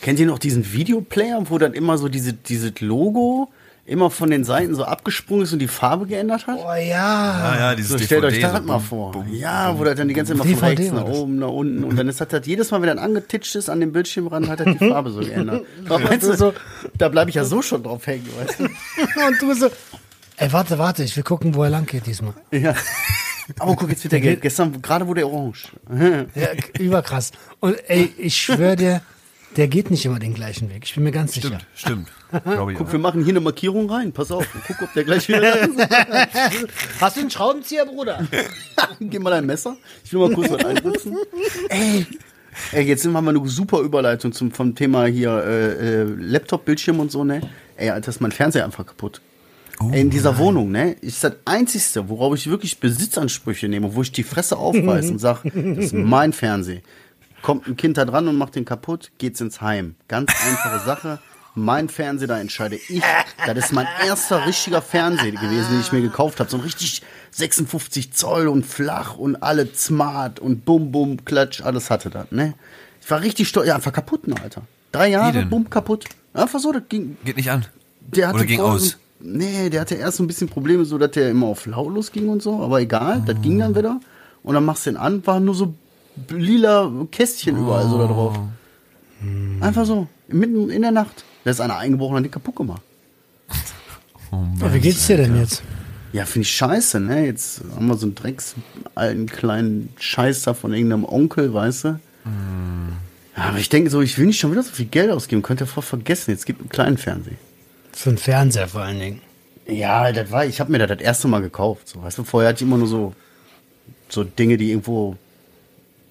[0.00, 3.52] Kennt ihr noch diesen Videoplayer, wo dann immer so diese, dieses Logo
[3.84, 6.58] immer von den Seiten so abgesprungen ist und die Farbe geändert hat?
[6.58, 6.78] Oh ja.
[6.78, 9.12] Ja, ja, dieses So, stellt euch DVD, das so mal vor.
[9.12, 11.82] bum, ja, wo das dann die ganze Zeit mal von rechts nach oben, nach unten.
[11.84, 14.72] Und dann ist das, jedes Mal, wenn das angetitscht ist an dem Bildschirmrand, hat er
[14.74, 15.64] die Farbe so geändert.
[15.86, 16.52] Aber meinst du, so,
[16.96, 18.64] da bleibe ich ja so schon drauf hängen, weißt du?
[19.26, 19.68] Und du so,
[20.36, 22.34] ey, warte, warte, ich will gucken, wo er lang geht diesmal.
[22.52, 22.74] Ja.
[23.58, 24.42] Aber guck, jetzt wird der gelb.
[24.42, 25.72] Gestern, gerade wurde er orange.
[26.36, 27.32] Ja, überkrass.
[27.58, 29.02] Und ey, ich schwöre dir,
[29.56, 30.84] der geht nicht immer den gleichen Weg.
[30.84, 31.58] Ich bin mir ganz sicher.
[31.74, 32.76] Stimmt, stimmt.
[32.78, 34.12] Guck, wir machen hier eine Markierung rein.
[34.12, 34.46] Pass auf.
[34.66, 35.78] Guck, ob der gleich wieder ist.
[37.00, 38.26] Hast du einen Schraubenzieher, Bruder?
[39.00, 39.76] Gib mal dein Messer.
[40.04, 41.16] Ich will mal kurz was einsetzen.
[41.68, 42.06] Ey.
[42.72, 47.00] Ey, jetzt haben wir eine super Überleitung zum, vom Thema hier äh, äh, Laptop, Bildschirm
[47.00, 47.40] und so, ne?
[47.76, 49.20] Ey, Alter, ist mein Fernseher einfach kaputt.
[49.90, 50.92] Ey, in dieser Wohnung, ne?
[51.00, 55.42] Ist das Einzigste, worauf ich wirklich Besitzansprüche nehme, wo ich die Fresse aufreiß und sag,
[55.44, 55.52] das
[55.86, 56.82] ist mein Fernseher.
[57.42, 59.96] Kommt ein Kind da dran und macht den kaputt, geht's ins Heim.
[60.08, 61.18] Ganz einfache Sache.
[61.54, 63.02] Mein Fernseher, da entscheide ich.
[63.44, 66.48] Das ist mein erster richtiger Fernseher gewesen, den ich mir gekauft habe.
[66.48, 67.02] So ein richtig
[67.32, 72.54] 56 Zoll und flach und alle smart und bum, bum, klatsch, alles hatte das, ne?
[73.02, 73.66] Ich war richtig stolz.
[73.66, 74.62] Ja, einfach kaputt, ne, Alter.
[74.92, 76.06] Drei Jahre, bumm, kaputt.
[76.32, 77.66] Einfach so, das ging, Geht nicht an.
[78.00, 78.90] der hatte Oder ging aus.
[78.90, 82.12] So, nee, der hatte erst so ein bisschen Probleme, so dass der immer auf lautlos
[82.12, 84.00] ging und so, aber egal, das ging dann wieder.
[84.42, 85.74] Und dann machst du den an, war nur so
[86.28, 88.38] lila Kästchen überall so da drauf.
[89.60, 91.24] Einfach so, mitten in der Nacht.
[91.44, 92.82] Da ist einer eingebrochen und hat den kaputt gemacht.
[94.30, 95.62] Oh Mann, wie geht's dir denn jetzt?
[96.12, 97.26] Ja, finde ich scheiße, ne?
[97.26, 98.54] Jetzt haben wir so einen drecks
[98.94, 102.00] alten kleinen Scheiß da von irgendeinem Onkel, weißt du?
[103.36, 105.42] Ja, aber ich denke so, ich will nicht schon wieder so viel Geld ausgeben.
[105.42, 106.32] Könnt ihr voll vergessen.
[106.32, 107.36] Jetzt gibt einen kleinen Fernseher.
[107.92, 109.22] Für einen Fernseher vor allen Dingen.
[109.66, 111.88] Ja, das war, ich habe mir das das erste Mal gekauft.
[111.88, 113.14] So, weißt du, vorher hatte ich immer nur so,
[114.08, 115.16] so Dinge, die irgendwo,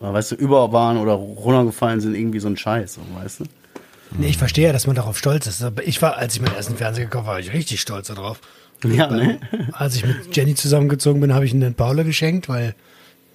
[0.02, 3.44] weißt du, über waren oder runtergefallen sind, irgendwie so ein Scheiß, weißt du?
[4.18, 5.62] Nee, ich verstehe ja, dass man darauf stolz ist.
[5.64, 8.40] Aber ich war, als ich meinen ersten Fernseher gekauft habe, war ich richtig stolz darauf.
[8.84, 9.40] Ja, ne?
[9.74, 12.74] Als ich mit Jenny zusammengezogen bin, habe ich ihn den Paula geschenkt, weil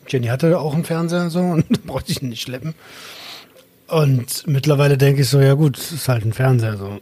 [0.09, 2.75] Jenny hatte auch einen Fernseher so und da brauchte ich ihn nicht schleppen.
[3.87, 7.01] Und mittlerweile denke ich so, ja gut, es ist halt ein Fernseher so.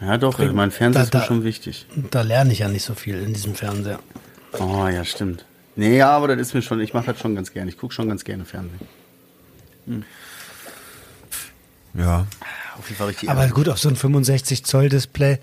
[0.00, 1.86] Ja, doch, mein Fernseher Da- ist mir da- schon wichtig.
[1.96, 3.98] Und da lerne ich ja nicht so viel in diesem Fernseher.
[4.60, 5.44] Oh, ja, stimmt.
[5.78, 7.70] Nee, ja, aber das ist mir schon, ich mache das schon ganz gerne.
[7.70, 8.88] Ich gucke schon ganz gerne Fernsehen.
[11.94, 12.26] Ja.
[12.76, 13.30] Auf jeden Fall richtig.
[13.30, 15.38] Aber gut, auf so ein 65 Zoll Display,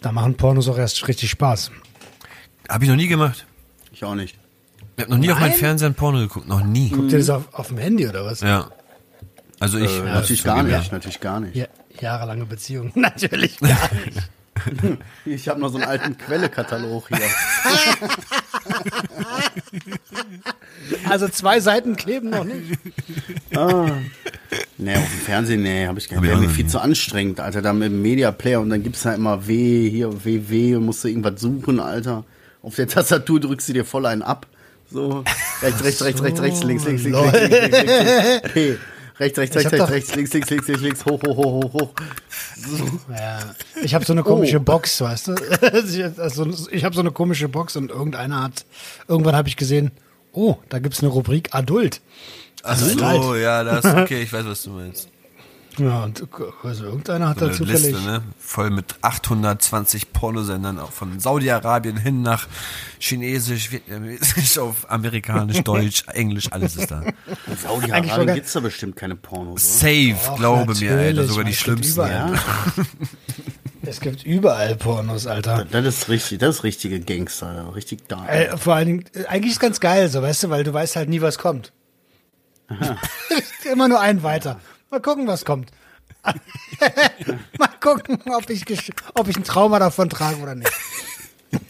[0.00, 1.70] da machen Pornos auch erst richtig Spaß.
[2.70, 3.44] Habe ich noch nie gemacht.
[3.92, 4.38] ich auch nicht.
[4.96, 5.58] Ich habe noch nie auf meinen Nein?
[5.58, 6.48] Fernseher ein Porno geguckt.
[6.48, 6.88] Noch nie.
[6.88, 8.40] Guckt ihr das auf, auf dem Handy oder was?
[8.40, 8.70] Ja.
[9.60, 9.90] Also ich.
[9.90, 11.54] Äh, ja, natürlich ich gar nicht, natürlich gar nicht.
[11.54, 11.66] Ja,
[12.00, 12.92] jahrelange Beziehung.
[12.94, 14.30] Natürlich gar nicht.
[15.26, 17.18] Ich habe noch so einen alten Quellekatalog hier.
[21.08, 22.78] Also zwei Seiten kleben noch nicht.
[24.78, 26.32] Nee, auf dem Fernsehen, nee, habe ich gar Hab nicht.
[26.32, 27.62] ich Wäre mir viel zu anstrengend, Alter.
[27.62, 31.04] Da mit dem Media Player und dann gibt's da immer W, hier WW und musst
[31.04, 32.24] du irgendwas suchen, Alter.
[32.62, 34.46] Auf der Tastatur drückst du dir voll einen ab.
[34.90, 35.24] So,
[35.62, 38.48] rechts, rechts, rechts, rechts, rechts, links, links, links, links, links, links, links, links.
[38.54, 38.58] P.
[38.58, 38.78] Rechts, rechts, Ich
[39.20, 41.90] rechts, hab rechts, doch- rechts, links, links, links, links, links, hoch, hoch, hoch, hoch, hoch.
[43.10, 43.38] Ja.
[43.82, 44.60] Ich habe so eine komische Oh.
[44.60, 45.34] Box, weißt du?
[45.72, 48.64] Ich- Also, ich habe so eine komische Box und irgendeiner hat,
[49.06, 49.90] irgendwann habe ich gesehen,
[50.32, 52.00] oh, da gibt's eine Rubrik Adult.
[52.62, 55.08] Ach so, ja, das okay, ich weiß, was du meinst.
[55.78, 56.22] Ja, und
[56.64, 57.82] also irgendeiner hat So da zufällig.
[57.92, 58.22] Liste, ne?
[58.40, 62.48] Voll mit 820 Pornosendern, auch von Saudi-Arabien hin nach
[62.98, 67.02] Chinesisch, Vietnamesisch, auf Amerikanisch, Deutsch, Englisch, alles ist da.
[67.46, 69.60] In Saudi-Arabien sogar- gibt's da bestimmt keine Pornos, oder?
[69.60, 71.92] Safe, Och, glaube mir, Alter, sogar die es gibt schlimmsten.
[72.00, 72.22] überall.
[72.32, 72.42] Alter.
[73.82, 75.64] Es gibt überall Pornos, Alter.
[75.70, 78.26] Das ist richtig, das ist richtige Gangster, richtig da.
[78.28, 80.96] Äh, vor allen Dingen, äh, eigentlich ist ganz geil, so, weißt du, weil du weißt
[80.96, 81.72] halt nie, was kommt.
[83.70, 84.60] Immer nur einen weiter.
[84.90, 85.70] Mal gucken, was kommt.
[87.58, 88.64] Mal gucken, ob ich,
[89.14, 90.72] ob ich ein Trauma davon trage oder nicht.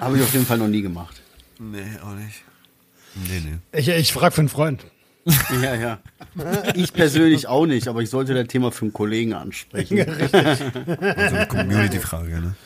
[0.00, 1.20] Habe ich auf jeden Fall noch nie gemacht.
[1.58, 2.42] Nee, auch nicht.
[3.14, 3.58] Nee, nee.
[3.78, 4.84] Ich, ich frage für einen Freund.
[5.62, 5.98] Ja, ja.
[6.74, 9.98] Ich persönlich auch nicht, aber ich sollte das Thema für einen Kollegen ansprechen.
[9.98, 12.56] So eine Community-Frage, ne?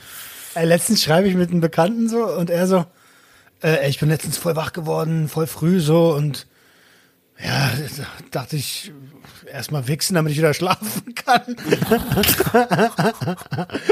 [0.55, 2.87] Ey, letztens schreibe ich mit einem Bekannten so und er so,
[3.63, 6.47] äh, ey, ich bin letztens voll wach geworden, voll früh so und
[7.43, 7.71] ja,
[8.31, 8.93] dachte ich,
[9.47, 11.43] erstmal wichsen, damit ich wieder schlafen kann.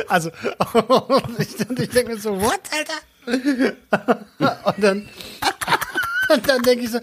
[0.09, 0.31] also,
[1.39, 2.95] ich, ich denke mir so, what, Alter?
[4.65, 5.09] und dann,
[6.31, 7.01] und dann denke ich so,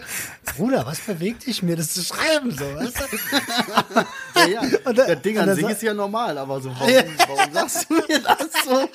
[0.56, 4.40] Bruder, was bewegt dich mir, das zu schreiben, so, weißt du?
[4.40, 4.60] Ja, ja.
[4.84, 6.92] Und das Ding an sich ist ja normal, aber so, warum,
[7.28, 8.88] warum sagst du mir das so?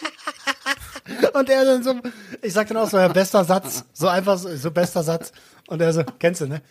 [1.33, 1.95] Und er dann so,
[2.41, 5.31] ich sag dann auch so, ja, bester Satz, so einfach so, so bester Satz.
[5.67, 6.61] Und er so, kennst du, ne?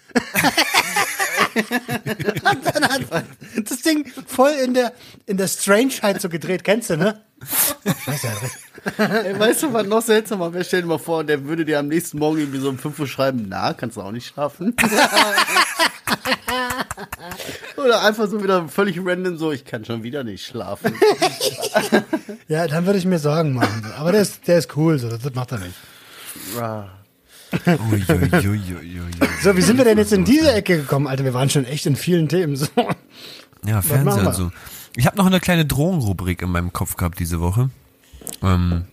[1.57, 3.03] Und dann hat
[3.65, 4.93] das Ding voll in der,
[5.27, 7.23] in der Strangeheit so gedreht, kennst du, ne?
[8.99, 10.65] Ey, weißt du, was noch seltsamer wäre?
[10.65, 13.07] Stell dir mal vor, der würde dir am nächsten Morgen irgendwie so um 5 Uhr
[13.07, 14.75] schreiben, na, kannst du auch nicht schlafen?
[17.77, 20.95] Oder einfach so wieder völlig random so, ich kann schon wieder nicht schlafen.
[22.49, 23.83] Ja, dann würde ich mir Sorgen machen.
[23.87, 23.93] so.
[23.95, 25.75] Aber der ist, der ist cool, so, das, das macht er nicht.
[29.43, 31.25] So, wie sind wir denn jetzt in diese Ecke gekommen, Alter?
[31.25, 32.57] Wir waren schon echt in vielen Themen.
[32.57, 32.67] So.
[33.65, 34.53] Ja, Fernseher und so.
[34.97, 37.71] Ich habe noch eine kleine Drogenrubrik in meinem Kopf gehabt diese Woche.
[38.43, 38.87] Ähm,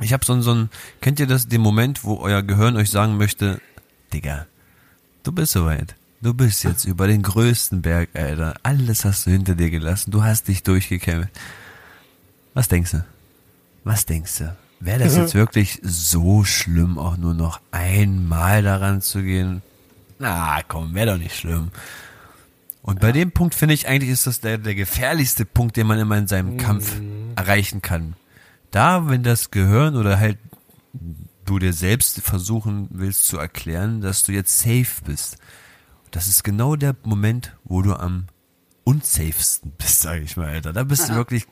[0.00, 0.70] ich habe so ein, so ein,
[1.00, 3.60] kennt ihr das, den Moment, wo euer Gehirn euch sagen möchte,
[4.12, 4.46] Digga,
[5.22, 5.96] du bist soweit.
[6.20, 8.54] Du bist jetzt über den größten Berg, Alter.
[8.64, 10.10] Alles hast du hinter dir gelassen.
[10.10, 11.30] Du hast dich durchgekämpft.
[12.54, 13.04] Was denkst du?
[13.84, 14.56] Was denkst du?
[14.80, 19.62] Wäre das jetzt wirklich so schlimm, auch nur noch einmal daran zu gehen?
[20.18, 21.70] Na, komm, wäre doch nicht schlimm.
[22.82, 25.98] Und bei dem Punkt finde ich eigentlich ist das der, der gefährlichste Punkt, den man
[25.98, 27.00] immer in seinem Kampf
[27.36, 28.14] erreichen kann.
[28.70, 30.38] Da, wenn das Gehirn oder halt
[31.44, 35.38] du dir selbst versuchen willst zu erklären, dass du jetzt safe bist.
[36.10, 38.26] Das ist genau der Moment, wo du am
[38.84, 40.72] unsafesten bist, sage ich mal, Alter.
[40.72, 41.46] Da bist du wirklich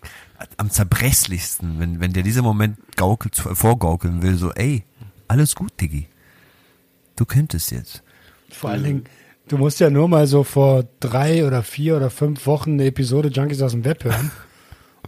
[0.57, 4.85] am zerbrechlichsten, wenn, wenn dir dieser Moment gaukelt, vorgaukeln will, so, ey,
[5.29, 6.09] alles gut, Diggi.
[7.17, 8.03] Du könntest jetzt.
[8.51, 9.05] Vor allen Dingen,
[9.49, 13.29] du musst ja nur mal so vor drei oder vier oder fünf Wochen eine Episode
[13.29, 14.31] Junkies aus dem Web hören.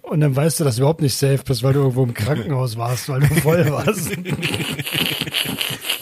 [0.03, 2.77] Und dann weißt du, dass du überhaupt nicht safe bist, weil du irgendwo im Krankenhaus
[2.77, 4.11] warst, weil du voll warst.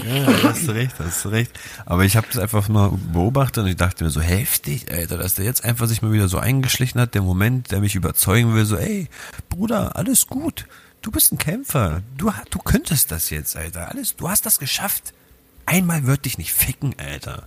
[0.06, 1.52] Ja, hast du recht, hast du recht.
[1.84, 5.34] Aber ich habe es einfach mal beobachtet und ich dachte mir so heftig, Alter, dass
[5.34, 8.64] der jetzt einfach sich mal wieder so eingeschlichen hat, der Moment, der mich überzeugen will,
[8.64, 9.08] so, ey,
[9.48, 10.66] Bruder, alles gut.
[11.02, 12.02] Du bist ein Kämpfer.
[12.16, 13.90] Du, du könntest das jetzt, Alter.
[13.90, 15.12] Alles, du hast das geschafft.
[15.64, 17.44] Einmal wird dich nicht ficken, Alter.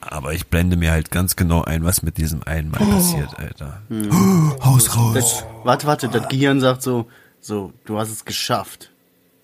[0.00, 3.82] Aber ich blende mir halt ganz genau ein, was mit diesem einmal passiert, Alter.
[4.64, 5.14] Haus raus.
[5.14, 7.08] Das, warte, warte, das Gehirn sagt so,
[7.40, 8.90] so, du hast es geschafft.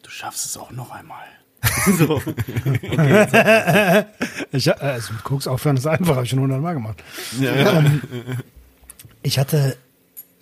[0.03, 1.26] Du schaffst es auch noch einmal.
[1.98, 2.22] so.
[4.50, 7.02] Ich, äh, also Koks aufhören ist einfach, habe ich schon hundertmal gemacht.
[7.40, 8.00] Ähm,
[9.22, 9.76] ich hatte,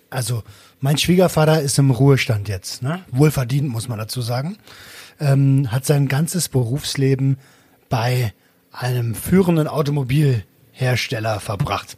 [0.09, 0.43] also
[0.79, 3.03] Mein Schwiegervater ist im Ruhestand jetzt, ne?
[3.11, 4.57] Wohlverdient, muss man dazu sagen.
[5.19, 7.37] Ähm, hat sein ganzes Berufsleben
[7.89, 8.33] bei
[8.71, 11.97] einem führenden Automobilhersteller verbracht.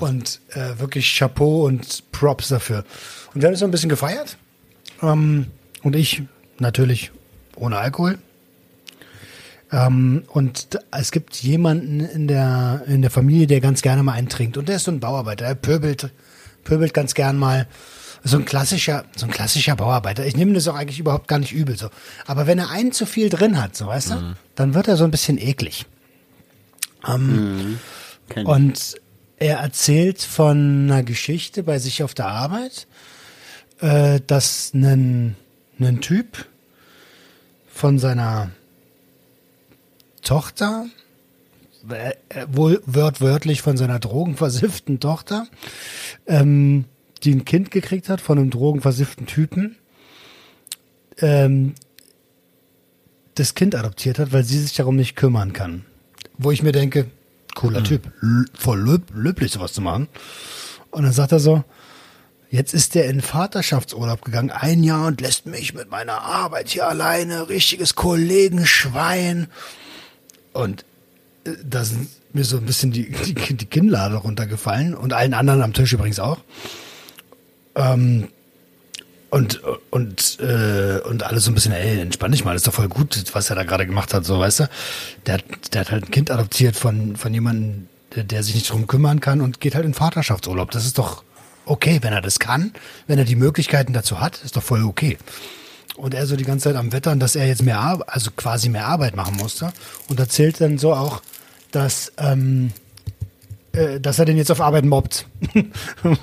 [0.00, 2.84] Und äh, wirklich Chapeau und Props dafür.
[3.34, 4.36] Und wir haben es so ein bisschen gefeiert.
[5.02, 5.46] Ähm,
[5.82, 6.22] und ich
[6.58, 7.12] natürlich
[7.56, 8.18] ohne Alkohol.
[9.70, 14.28] Ähm, und es gibt jemanden in der, in der Familie, der ganz gerne mal einen
[14.28, 14.56] trinkt.
[14.56, 15.44] Und der ist so ein Bauarbeiter.
[15.44, 16.10] Er pöbelt,
[16.64, 17.66] pöbelt ganz gern mal.
[18.24, 20.26] So ein klassischer, so ein klassischer Bauarbeiter.
[20.26, 21.88] Ich nehme das auch eigentlich überhaupt gar nicht übel so.
[22.26, 25.04] Aber wenn er einen zu viel drin hat, so weißt du, dann wird er so
[25.04, 25.86] ein bisschen eklig.
[28.28, 28.48] Kenn ich.
[28.48, 28.96] Und
[29.38, 32.88] er erzählt von einer Geschichte bei sich auf der Arbeit,
[33.80, 35.36] äh, dass ein,
[35.78, 36.46] ein Typ
[37.72, 38.50] von seiner
[40.28, 40.86] Tochter,
[41.88, 42.12] äh,
[42.52, 45.46] wohl wörtlich von seiner drogenversifften Tochter,
[46.26, 46.84] ähm,
[47.24, 49.76] die ein Kind gekriegt hat von einem drogenversifften Typen,
[51.18, 51.74] ähm,
[53.36, 55.86] das Kind adoptiert hat, weil sie sich darum nicht kümmern kann.
[56.36, 57.06] Wo ich mir denke,
[57.54, 60.08] cooler Typ, l- voll löb, löblich sowas zu machen.
[60.90, 61.64] Und dann sagt er so,
[62.50, 66.86] jetzt ist der in Vaterschaftsurlaub gegangen, ein Jahr und lässt mich mit meiner Arbeit hier
[66.86, 69.46] alleine, richtiges Kollegenschwein.
[70.58, 70.84] Und
[71.44, 75.62] äh, da sind mir so ein bisschen die, die, die Kinnlade runtergefallen und allen anderen
[75.62, 76.38] am Tisch übrigens auch.
[77.76, 78.28] Ähm,
[79.30, 82.88] und, und, äh, und alles so ein bisschen, ey, entspann dich mal, ist doch voll
[82.88, 84.70] gut, was er da gerade gemacht hat, so, weißt du?
[85.26, 85.38] Der,
[85.72, 89.20] der hat halt ein Kind adoptiert von, von jemandem, der, der sich nicht drum kümmern
[89.20, 90.72] kann und geht halt in Vaterschaftsurlaub.
[90.72, 91.22] Das ist doch
[91.66, 92.72] okay, wenn er das kann,
[93.06, 95.18] wenn er die Möglichkeiten dazu hat, ist doch voll okay.
[95.98, 98.68] Und er so die ganze Zeit am Wettern, dass er jetzt mehr, Ar also quasi
[98.68, 99.72] mehr Arbeit machen musste
[100.08, 101.22] und erzählt dann so auch,
[101.72, 102.70] dass, ähm,
[103.72, 105.26] äh, dass er den jetzt auf Arbeit mobbt.
[106.04, 106.14] und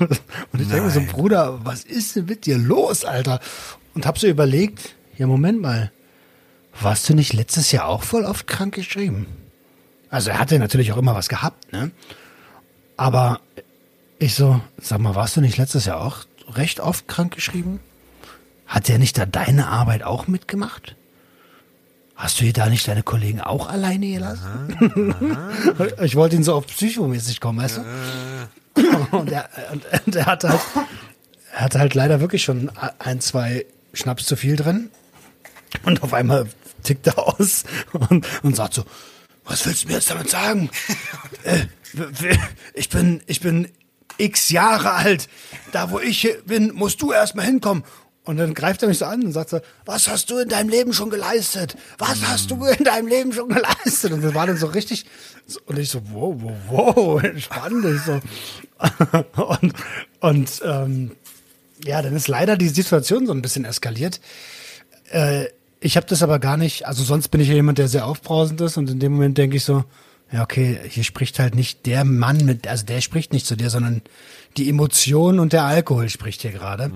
[0.53, 3.41] ich denke mir so, Bruder, was ist denn mit dir los, Alter?
[3.93, 5.91] Und hab so überlegt, ja, Moment mal,
[6.79, 9.27] warst du nicht letztes Jahr auch voll oft krank geschrieben?
[10.09, 11.91] Also er hatte natürlich auch immer was gehabt, ne?
[12.95, 13.41] Aber
[14.19, 16.19] ich so, sag mal, warst du nicht letztes Jahr auch
[16.53, 17.81] recht oft krank geschrieben?
[18.67, 20.95] Hat der nicht da deine Arbeit auch mitgemacht?
[22.15, 25.13] Hast du hier da nicht deine Kollegen auch alleine gelassen?
[26.01, 29.17] ich wollte ihn so auf psychomäßig kommen, weißt du?
[29.17, 29.49] Und er,
[30.05, 30.61] und, er hatte halt,
[31.53, 34.89] er hatte halt leider wirklich schon ein, zwei Schnaps zu viel drin.
[35.83, 36.47] Und auf einmal
[36.83, 38.85] tickt er aus und, und sagt so,
[39.43, 40.69] was willst du mir jetzt damit sagen?
[41.43, 41.65] äh,
[42.73, 43.69] ich bin, ich bin
[44.17, 45.27] x Jahre alt.
[45.71, 47.83] Da, wo ich bin, musst du erstmal hinkommen.
[48.25, 50.69] Und dann greift er mich so an und sagt so, was hast du in deinem
[50.69, 51.77] Leben schon geleistet?
[51.99, 54.11] Was hast du in deinem Leben schon geleistet?
[54.11, 55.05] Und das war dann so richtig,
[55.45, 58.19] so- und ich so, wow, wow, wow, entspann dich so.
[59.43, 59.73] und,
[60.19, 61.11] und, ähm,
[61.85, 64.19] ja, dann ist leider die Situation so ein bisschen eskaliert.
[65.11, 65.45] Äh,
[65.79, 68.59] ich habe das aber gar nicht, also sonst bin ich ja jemand, der sehr aufbrausend
[68.61, 69.83] ist und in dem Moment denke ich so,
[70.31, 73.69] ja, okay, hier spricht halt nicht der Mann mit, also der spricht nicht zu dir,
[73.69, 74.01] sondern
[74.57, 76.91] die Emotion und der Alkohol spricht hier gerade.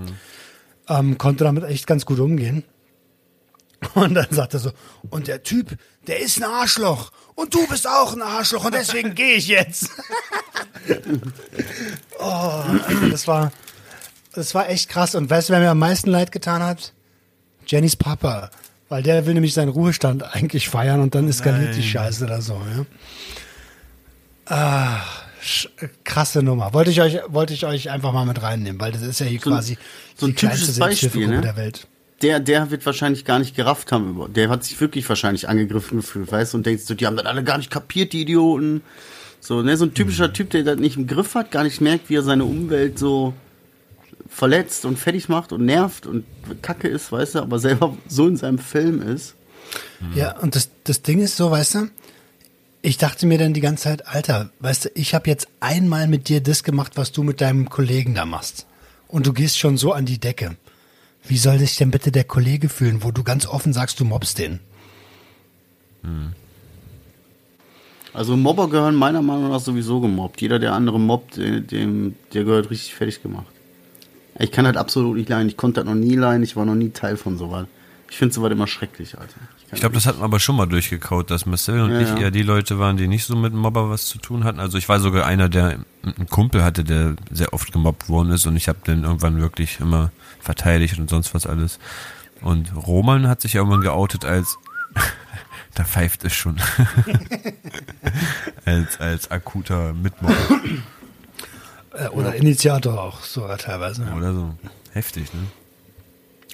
[0.90, 2.64] Ähm, konnte damit echt ganz gut umgehen.
[3.94, 4.72] Und dann sagt er so,
[5.10, 5.78] und der Typ,
[6.08, 7.12] der ist ein Arschloch.
[7.36, 9.90] Und du bist auch ein Arschloch und deswegen gehe ich jetzt.
[12.20, 12.24] oh,
[12.88, 13.52] also das war,
[14.34, 15.16] das war echt krass.
[15.16, 16.94] Und weißt du, wer mir am meisten leid getan hat?
[17.66, 18.50] Jennys Papa.
[18.90, 22.62] Weil der will nämlich seinen Ruhestand eigentlich feiern und dann eskaliert die Scheiße da so,
[22.76, 22.86] ja.
[24.46, 25.29] Ah, sch-
[26.04, 26.74] krasse Nummer.
[26.74, 29.40] Wollte ich euch, wollte ich euch einfach mal mit reinnehmen, weil das ist ja hier
[29.42, 29.78] So ein- quasi
[30.16, 31.42] so ein die kleinste typisches Beispiel, ne?
[31.42, 31.88] der Welt.
[32.22, 34.34] Der, der wird wahrscheinlich gar nicht gerafft haben.
[34.34, 37.26] Der hat sich wirklich wahrscheinlich angegriffen gefühlt, weißt du, und denkt so, die haben das
[37.26, 38.82] alle gar nicht kapiert, die Idioten.
[39.40, 42.10] So, ne, so ein typischer Typ, der das nicht im Griff hat, gar nicht merkt,
[42.10, 43.34] wie er seine Umwelt so
[44.28, 46.26] verletzt und fertig macht und nervt und
[46.62, 49.36] kacke ist, weißt du, aber selber so in seinem Film ist.
[50.16, 51.90] Ja, und das, das Ding ist so, weißt du,
[52.82, 56.30] ich dachte mir dann die ganze Zeit, Alter, weißt du, ich habe jetzt einmal mit
[56.30, 58.66] dir das gemacht, was du mit deinem Kollegen da machst.
[59.08, 60.56] Und du gehst schon so an die Decke.
[61.24, 64.38] Wie soll sich denn bitte der Kollege fühlen, wo du ganz offen sagst, du mobst
[64.40, 64.60] den?
[68.14, 70.42] Also Mobber gehören meiner Meinung nach sowieso gemobbt.
[70.42, 73.48] Jeder, der andere mobbt, dem, der gehört richtig fertig gemacht.
[74.40, 75.50] Ich kann das absolut nicht leiden.
[75.50, 76.44] Ich konnte das noch nie leiden.
[76.44, 77.68] Ich war noch nie Teil von sowas.
[78.10, 79.36] Ich finde sowas immer schrecklich, Alter.
[79.72, 82.17] Ich glaube, das hatten wir aber schon mal durchgekaut, dass Marcel und Ja, ich ja.
[82.17, 84.59] eher die Leute waren, die nicht so mit Mobber was zu tun hatten.
[84.59, 88.47] Also ich war sogar einer, der einen Kumpel hatte, der sehr oft gemobbt worden ist
[88.47, 91.80] und ich habe den irgendwann wirklich immer verteidigt und sonst was alles.
[92.41, 94.57] Und Roman hat sich irgendwann geoutet als
[95.76, 96.57] da pfeift es schon.
[98.65, 100.36] als, als akuter Mitmobber.
[101.93, 104.03] Äh, oder Initiator auch sogar teilweise.
[104.15, 104.55] Oder so.
[104.93, 105.41] Heftig, ne?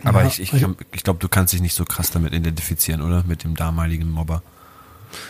[0.05, 3.01] Aber Ja, ich, ich, kann- ich glaube, du kannst dich nicht so krass damit identifizieren,
[3.01, 3.23] oder?
[3.25, 4.41] Mit dem damaligen Mobber.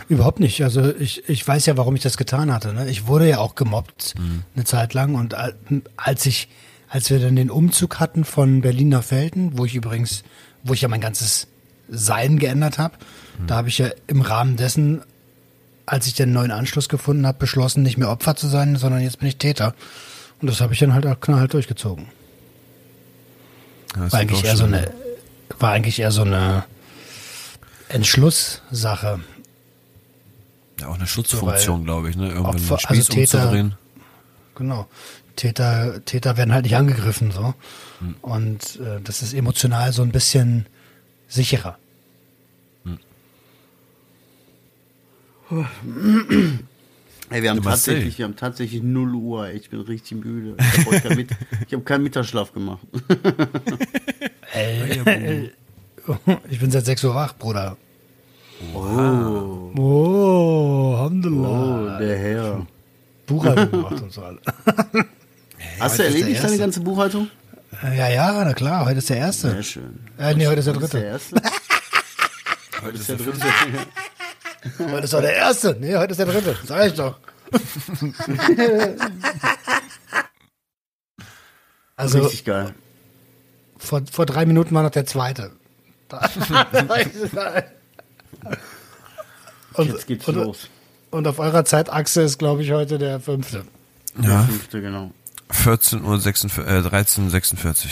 [0.09, 0.63] Überhaupt nicht.
[0.63, 2.73] Also ich, ich weiß ja, warum ich das getan hatte.
[2.73, 2.89] Ne?
[2.89, 4.15] Ich wurde ja auch gemobbt
[4.55, 5.55] eine Zeit lang und al-
[5.97, 6.47] als ich,
[6.89, 10.23] als wir dann den Umzug hatten von Berlin nach Velten, wo ich übrigens,
[10.63, 11.47] wo ich ja mein ganzes
[11.89, 12.95] Sein geändert habe,
[13.47, 15.01] da habe ich ja im Rahmen dessen,
[15.85, 19.19] als ich den neuen Anschluss gefunden habe, beschlossen, nicht mehr Opfer zu sein, sondern jetzt
[19.19, 19.75] bin ich Täter.
[20.41, 22.07] Und das habe ich dann halt auch knallhart durchgezogen.
[23.95, 24.91] Ja, das War eigentlich eher so eine,
[25.59, 26.65] war eigentlich eher so eine
[27.89, 29.19] Entschlusssache.
[30.79, 32.29] Ja, auch eine Schutzfunktion, glaube ich, ne?
[32.29, 33.75] Irgendwann Opfer- Spieß also Täter- umzudrehen.
[34.55, 34.87] Genau.
[35.35, 37.53] Täter, Täter werden halt nicht angegriffen so.
[38.21, 40.65] Und äh, das ist emotional so ein bisschen
[41.27, 41.77] sicherer.
[47.31, 49.47] Ey, wir haben tatsächlich, wir haben tatsächlich 0 Uhr.
[49.47, 50.55] ey, Ich bin richtig müde.
[50.59, 51.29] Ich habe Mit
[51.67, 52.79] ich hab keinen Mittagsschlaf gemacht.
[56.49, 57.77] Ich bin seit 6 Uhr wach, Bruder.
[58.73, 61.97] Oh, Oh, oh Alhamdulillah.
[61.99, 62.67] der Herr.
[63.25, 64.21] Buchhaltung gemacht und so.
[64.21, 64.39] alle.
[65.79, 67.27] Hast du erledigt deine ganze Buchhaltung?
[67.83, 69.49] Ja, ja, na klar, heute ist der erste.
[69.51, 69.99] Sehr schön.
[70.19, 71.07] Äh, nee, heute ist der Heute ist der dritte.
[71.07, 71.41] erste.
[72.83, 73.39] Heute ist der dritte.
[74.79, 75.77] Heute ist doch der erste.
[75.79, 76.57] Nee, heute ist der dritte.
[76.65, 77.17] Sag ich doch.
[81.95, 82.73] also, Richtig geil.
[83.77, 85.51] vor, vor drei Minuten war noch der zweite.
[89.73, 90.69] und, Jetzt geht's und, los.
[91.11, 93.65] und auf eurer Zeitachse ist, glaube ich, heute der fünfte.
[94.17, 95.11] Der Ja, fünfte, genau.
[95.51, 97.91] 14 Uhr 46, äh, 13 46.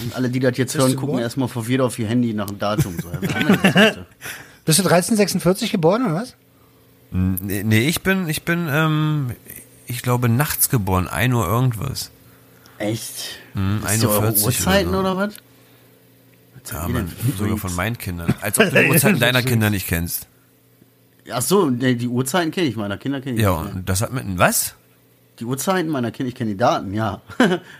[0.00, 2.58] Und alle, die das jetzt Bist hören, gucken erstmal verwirrt auf ihr Handy nach dem
[2.58, 2.96] Datum.
[3.00, 3.08] So,
[4.64, 6.36] Bist du 1346 geboren oder was?
[7.10, 9.32] Nee, nee, ich bin, ich bin, ähm,
[9.86, 12.10] ich glaube, nachts geboren, 1 Uhr irgendwas.
[12.78, 13.38] Echt?
[13.54, 15.16] Hm, Wisst ihr eure 41 Uhrzeiten oder so.
[15.16, 15.34] oder was?
[16.64, 18.34] Was Ja, man, sogar von meinen Kindern.
[18.40, 20.26] Als ob du die Uhrzeiten deiner Kinder nicht kennst.
[21.30, 23.42] Ach so, nee, die Uhrzeiten kenne ich, meiner Kinder kenne ich.
[23.42, 24.74] Ja, nicht, und das hat mit, was?
[25.38, 27.20] Die Uhrzeiten meiner Kinder, ich kenne die Daten, ja.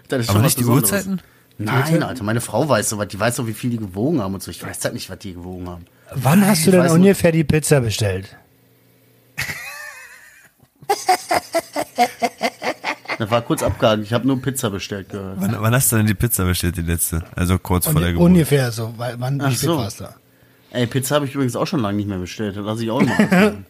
[0.09, 0.71] das ist Aber schon nicht was die.
[0.71, 1.21] Uhrzeiten?
[1.59, 4.43] Nein, Alter, meine Frau weiß sowas, die weiß doch, wie viel die gewogen haben und
[4.43, 4.51] so.
[4.51, 5.85] Ich weiß halt nicht, was die gewogen haben.
[6.15, 8.37] Wann hast du denn ungefähr die Pizza bestellt?
[13.19, 15.37] Das war kurz abgehakt, ich habe nur Pizza bestellt gehört.
[15.41, 17.23] Wann, wann hast du denn die Pizza bestellt, die letzte?
[17.37, 18.27] Also kurz vor der Geburt.
[18.31, 18.95] ungefähr so.
[18.97, 19.77] Weil, wann, Ach so.
[19.77, 20.09] warst du?
[20.71, 22.57] Ey, Pizza habe ich übrigens auch schon lange nicht mehr bestellt.
[22.57, 23.59] Das lasse ich auch mal.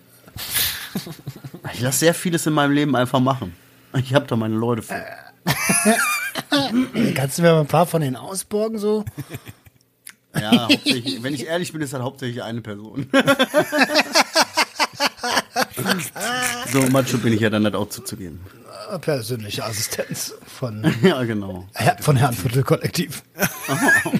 [1.72, 3.54] Ich lasse sehr vieles in meinem Leben einfach machen.
[3.96, 5.02] Ich habe da meine Leute für.
[7.14, 9.04] Kannst du mir mal ein paar von denen ausborgen so?
[10.40, 13.08] Ja, hauptsächlich, wenn ich ehrlich bin, ist das hauptsächlich eine Person.
[16.72, 18.40] so macho bin ich ja dann nicht auch zuzugeben.
[19.00, 21.66] Persönliche Assistenz von, Ja, genau.
[22.00, 23.22] Von Herrnviertel Kollektiv.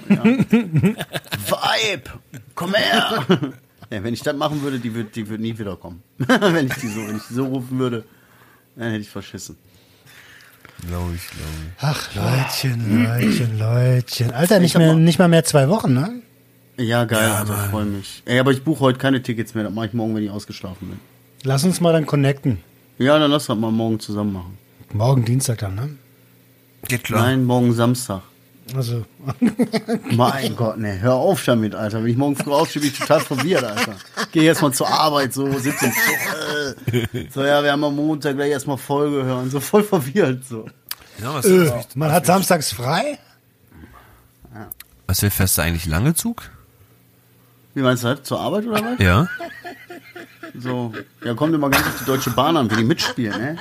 [0.09, 2.11] Vibe!
[2.55, 3.27] Komm her!
[3.91, 6.03] Ja, wenn ich das machen würde, die würde die würd nie wiederkommen.
[6.17, 8.05] wenn, ich die so, wenn ich die so rufen würde,
[8.77, 9.59] dann hätte ich verschissen.
[10.87, 11.73] Glaube ich, glaube ich.
[11.81, 14.31] Ach, Leutchen, Leutchen, Leutchen.
[14.33, 16.23] Alter, nicht, mehr, mal- nicht mal mehr zwei Wochen, ne?
[16.77, 18.23] Ja, geil, Ja, Alter, ich freue mich.
[18.25, 20.89] Ey, aber ich buche heute keine Tickets mehr, das mache ich morgen, wenn ich ausgeschlafen
[20.89, 21.01] bin.
[21.45, 22.59] Lass uns mal dann connecten.
[22.99, 24.59] Ja, dann lass das mal morgen zusammen machen.
[24.93, 25.91] Morgen Dienstag dann, ne?
[26.89, 27.23] Geht klar.
[27.23, 28.23] Nein, morgen Samstag.
[28.75, 29.05] Also,
[30.13, 32.03] Mein Gott, ne, hör auf damit, Alter.
[32.03, 33.95] Wenn ich morgen früh aufstehe, bin ich total verwirrt, Alter.
[34.33, 36.95] Geh erstmal zur Arbeit, so, sitze im Zug.
[37.15, 37.27] Äh.
[37.31, 39.51] So, ja, wir haben am Montag gleich erstmal Folge hören.
[39.51, 40.67] So voll verwirrt, so.
[41.21, 43.19] Ja, was, äh, man hat samstags frei?
[45.07, 46.51] was will fährst du eigentlich lange Zug?
[47.75, 48.23] Wie meinst du das?
[48.23, 48.99] Zur Arbeit oder was?
[48.99, 49.29] Ja.
[50.59, 50.95] So.
[51.25, 53.59] Ja, kommt immer ganz auf die Deutsche Bahn an, wie die mitspielen, ne?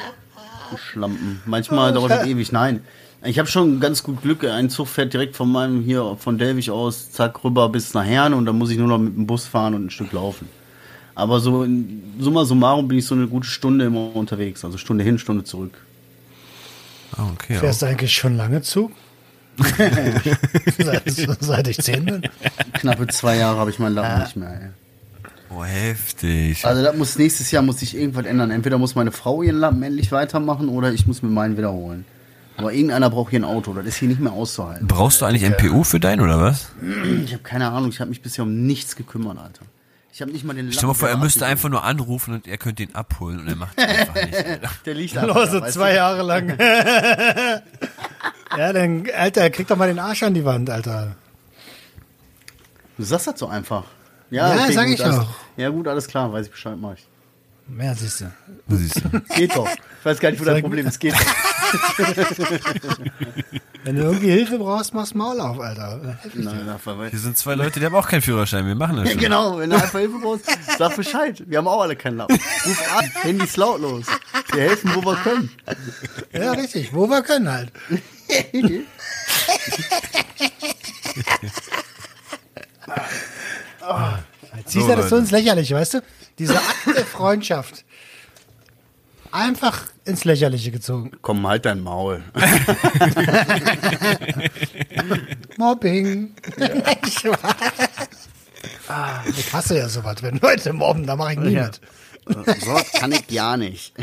[0.78, 1.42] Schlampen.
[1.46, 2.52] Manchmal dauert das ewig.
[2.54, 2.84] Nein.
[3.24, 4.44] Ich habe schon ganz gut Glück.
[4.44, 8.36] Ein Zug fährt direkt von meinem hier, von Delwig aus, zack, rüber bis nach Herne
[8.36, 10.50] und dann muss ich nur noch mit dem Bus fahren und ein Stück laufen.
[11.14, 14.66] Aber so, in summa summarum bin ich so eine gute Stunde immer unterwegs.
[14.66, 15.74] Also Stunde hin, Stunde zurück.
[17.16, 17.56] Ah, okay.
[17.56, 18.92] Fährst du eigentlich schon lange Zug?
[20.78, 21.04] seit,
[21.40, 22.22] seit ich zehn bin?
[22.74, 24.70] Knappe zwei Jahre habe ich meinen Lappen nicht mehr, ey.
[25.54, 26.66] Oh, heftig.
[26.66, 28.52] Also das muss nächstes Jahr muss sich irgendwas ändern.
[28.52, 32.06] Entweder muss meine Frau ihren Lappen endlich weitermachen oder ich muss mir meinen wiederholen.
[32.62, 33.74] Aber irgendeiner braucht hier ein Auto.
[33.74, 34.88] Das ist hier nicht mehr auszuhalten.
[34.88, 36.70] Brauchst du eigentlich MPU für deinen oder was?
[37.26, 37.90] Ich habe keine Ahnung.
[37.90, 39.66] Ich habe mich bisher um nichts gekümmert, Alter.
[40.14, 40.72] Ich habe nicht mal den.
[40.72, 43.48] Stell dir mal vor, er müsste einfach nur anrufen und er könnte ihn abholen und
[43.48, 44.46] er macht es einfach nicht.
[44.86, 45.96] Der liegt da, so weißt zwei du?
[45.96, 46.50] Jahre lang.
[48.58, 51.16] ja, dann, Alter, krieg doch mal den Arsch an die Wand, Alter.
[52.98, 53.86] Du sagst das so einfach.
[54.30, 55.28] Ja, sag gut, ich alles, doch.
[55.58, 56.32] Ja gut, alles klar.
[56.32, 57.08] Weiß ich Bescheid, mach ich.
[57.68, 58.32] Mehr siehst du.
[58.68, 59.20] Siehst du.
[59.36, 59.68] Geht doch.
[59.68, 61.00] Ich weiß gar nicht, wo dein Problem ist.
[61.00, 61.20] Geht doch.
[63.84, 66.18] Wenn du irgendwie Hilfe brauchst, mach's Maul auf, Alter.
[66.36, 66.80] Nein, na.
[67.10, 68.68] Hier sind zwei Leute, die haben auch keinen Führerschein.
[68.68, 69.20] Wir machen das Ja, schon.
[69.22, 70.46] genau, wenn du einfach Hilfe brauchst,
[70.78, 71.42] sag Bescheid.
[71.48, 72.36] Wir haben auch alle keinen Lappen.
[72.66, 74.06] Ruf an, Handys lautlos.
[74.54, 75.50] Wir helfen, wo wir können.
[76.32, 76.94] Ja, richtig.
[76.94, 77.72] Wo wir können halt.
[84.58, 86.02] Jetzt siehst du das so ins Lächerliche, weißt du?
[86.40, 87.84] Diese Akt der Freundschaft.
[89.32, 91.12] Einfach ins Lächerliche gezogen.
[91.22, 92.22] Komm, halt dein Maul.
[95.58, 96.32] Mobbing.
[99.38, 101.66] Ich hasse ja sowas, wenn Leute mobben, da mache ich nie Ja.
[101.68, 101.80] mit.
[102.62, 103.94] So kann ich ja nicht.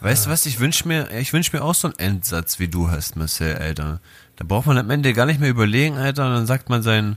[0.00, 2.88] Weißt du was, ich wünsch mir, ich wünsch mir auch so einen Endsatz, wie du
[2.90, 4.00] hast, Marcel, Alter.
[4.36, 7.16] Da braucht man am Ende gar nicht mehr überlegen, Alter, und dann sagt man sein,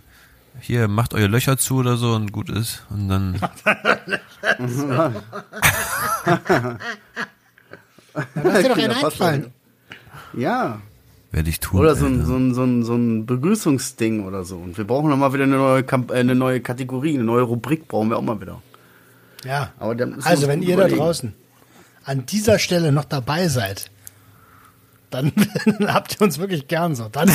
[0.60, 2.84] hier, macht eure Löcher zu oder so und gut ist.
[2.90, 3.40] Und dann,
[8.36, 9.52] Lass dir doch einen Ja, passt einfallen.
[10.34, 10.82] Ja.
[11.32, 11.80] werde ich tun.
[11.80, 14.58] Oder so ein, so, ein, so, ein, so ein Begrüßungsding oder so.
[14.58, 17.44] Und wir brauchen noch mal wieder eine neue, Kamp äh, eine neue Kategorie, eine neue
[17.44, 18.62] Rubrik brauchen wir auch mal wieder.
[19.44, 19.72] Ja.
[19.80, 20.98] Aber Also, wenn ihr da überlegen.
[21.00, 21.34] draußen
[22.06, 23.90] an dieser Stelle noch dabei seid,
[25.10, 25.32] dann
[25.88, 27.08] habt ihr uns wirklich gern so.
[27.10, 27.32] Dann,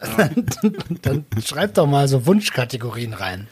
[0.00, 0.46] dann,
[1.02, 3.48] dann schreibt doch mal so Wunschkategorien rein.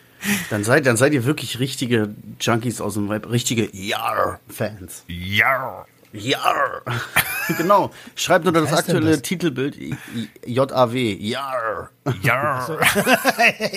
[0.51, 5.05] Dann seid, dann seid ihr wirklich richtige Junkies aus dem Web, richtige Jar-Fans.
[5.07, 5.84] Ja.
[6.14, 6.82] Jar.
[7.59, 7.90] genau.
[8.14, 9.22] Schreibt unter das aktuelle das?
[9.22, 9.76] Titelbild
[10.47, 11.16] J-A-W.
[11.18, 11.90] Jar.
[12.22, 12.66] Ja.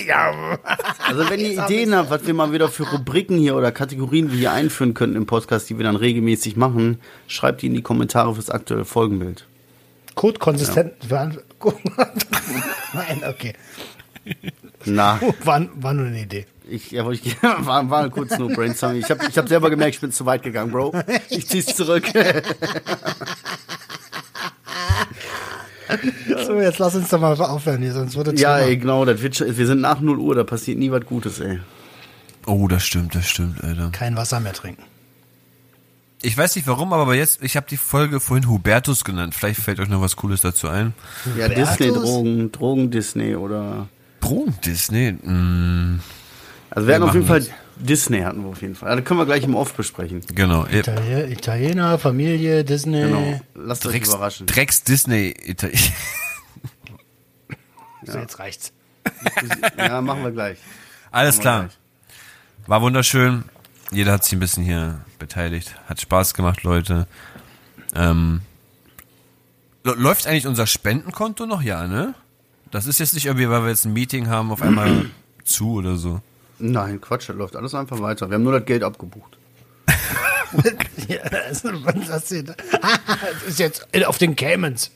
[0.08, 0.60] ja.
[1.08, 4.38] Also wenn ihr Ideen habt, was wir mal wieder für Rubriken hier oder Kategorien wir
[4.38, 8.36] hier einführen könnten im Podcast, die wir dann regelmäßig machen, schreibt die in die Kommentare
[8.36, 9.48] fürs aktuelle Folgenbild.
[10.18, 10.94] Code-konsistent.
[12.94, 13.54] Nein, okay.
[14.86, 16.46] Na, War, war nur eine Idee.
[16.70, 19.00] ich, ja, wollte ich, war, war kurz nur Brainstorming.
[19.02, 20.94] Ich habe ich hab selber gemerkt, ich bin zu weit gegangen, Bro.
[21.30, 22.04] Ich zieh's zurück.
[26.46, 29.22] So, jetzt lass uns doch mal aufhören hier, sonst wird es ja, ey, genau, das
[29.22, 31.60] wird, schon- wir sind nach 0 Uhr, da passiert nie was Gutes, ey.
[32.46, 33.90] Oh, das stimmt, das stimmt, Alter.
[33.94, 34.84] kein Wasser mehr trinken.
[36.24, 39.36] Ich weiß nicht warum, aber jetzt, ich habe die Folge vorhin Hubertus genannt.
[39.36, 40.94] Vielleicht fällt euch noch was Cooles dazu ein.
[41.38, 41.48] Ja?
[41.48, 43.88] Disney-Drogen, Drogen-Disney oder.
[44.20, 45.12] Drogen Disney?
[45.12, 46.00] Mm,
[46.72, 47.46] Also wir hatten Wir auf jeden Fall
[47.80, 48.90] Disney hatten wir auf jeden Fall.
[48.90, 50.22] Also können wir gleich im Off besprechen.
[50.34, 50.66] genau.
[50.66, 53.02] Ihr- Italiener, Familie, Disney.
[53.02, 53.40] Genau.
[53.54, 54.48] Lasst euch Drecks, überraschen.
[54.48, 55.36] Drecks Disney.
[55.46, 55.70] Ita-
[58.04, 58.72] So, jetzt reicht's.
[59.78, 60.58] Ja, machen wir gleich.
[61.12, 61.60] Alles Machen klar.
[61.66, 61.78] gleich.
[62.68, 63.44] War wunderschön.
[63.92, 65.76] Jeder hat sich ein bisschen hier beteiligt.
[65.88, 67.08] Hat Spaß gemacht, Leute.
[67.96, 68.42] Ähm,
[69.84, 71.62] läuft eigentlich unser Spendenkonto noch?
[71.62, 72.14] Ja, ne?
[72.72, 75.06] Das ist jetzt nicht irgendwie, weil wir jetzt ein Meeting haben, auf einmal
[75.44, 76.22] zu oder so.
[76.60, 78.30] Nein, Quatsch, das läuft alles einfach weiter.
[78.30, 79.38] Wir haben nur das Geld abgebucht.
[81.10, 82.48] Ja, das ist, das ist
[82.82, 84.92] das ist jetzt auf den Caymans.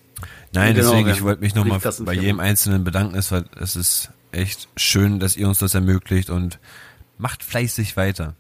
[0.54, 1.14] Nein, Genau, deswegen, ja.
[1.14, 3.16] ich wollte mich nochmal bei jedem Einzelnen bedanken.
[3.16, 6.60] Es, war, es ist echt schön, dass ihr uns das ermöglicht und
[7.18, 8.34] macht fleißig weiter.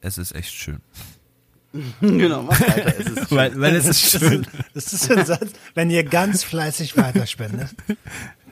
[0.00, 0.80] Es ist echt schön.
[2.00, 2.94] genau, mach weiter.
[2.98, 4.46] Es ist Weil, weil es ist schön.
[4.74, 7.98] Das ist ein Satz, wenn ihr ganz fleißig weiterspendet, können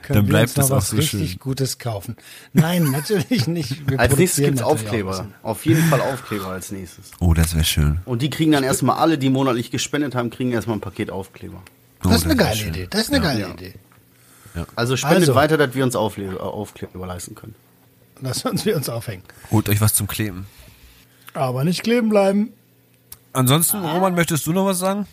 [0.07, 1.39] Dann wir bleibt uns noch es auch was so richtig schön.
[1.39, 2.15] Gutes kaufen.
[2.53, 3.89] Nein, natürlich nicht.
[3.89, 5.27] Wir als nächstes natürlich auch Aufkleber.
[5.41, 7.11] Auf jeden Fall Aufkleber als nächstes.
[7.19, 7.99] Oh, das wäre schön.
[8.05, 11.61] Und die kriegen dann erstmal alle, die monatlich gespendet haben, kriegen erstmal ein Paket Aufkleber.
[12.05, 12.69] Oh, Das ist eine geile schön.
[12.69, 12.87] Idee.
[12.89, 13.49] Das ist eine geile Ja.
[13.49, 13.73] Idee.
[14.75, 15.35] Also spendet Also.
[15.35, 17.55] weiter, dass wir uns äh, Aufkleber leisten können.
[18.21, 19.23] Lass uns wir uns aufhängen.
[19.51, 20.47] Holt euch was zum Kleben.
[21.37, 22.53] Aber nicht kleben bleiben.
[23.33, 25.05] Ansonsten, Roman, möchtest du noch was sagen?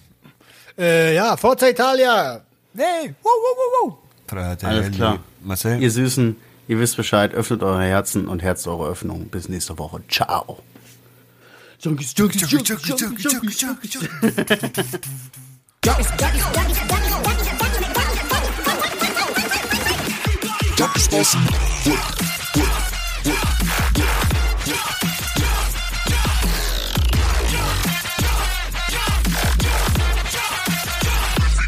[0.78, 2.40] Äh, ja, Forza Italia.
[2.72, 3.14] Nee.
[3.22, 3.98] Wow, wow, wow,
[4.32, 4.64] wow.
[4.64, 5.18] Alles klar.
[5.42, 5.80] Marcel?
[5.82, 9.28] Ihr Süßen, ihr wisst Bescheid, öffnet eure Herzen und herzt eure Öffnung.
[9.28, 10.00] Bis nächste Woche.
[10.08, 10.62] Ciao.
[11.80, 14.00] Junkies, Junkies, Junkies, Junkies, Junkies, Junkies.
[20.78, 22.33] Junkies Bossen.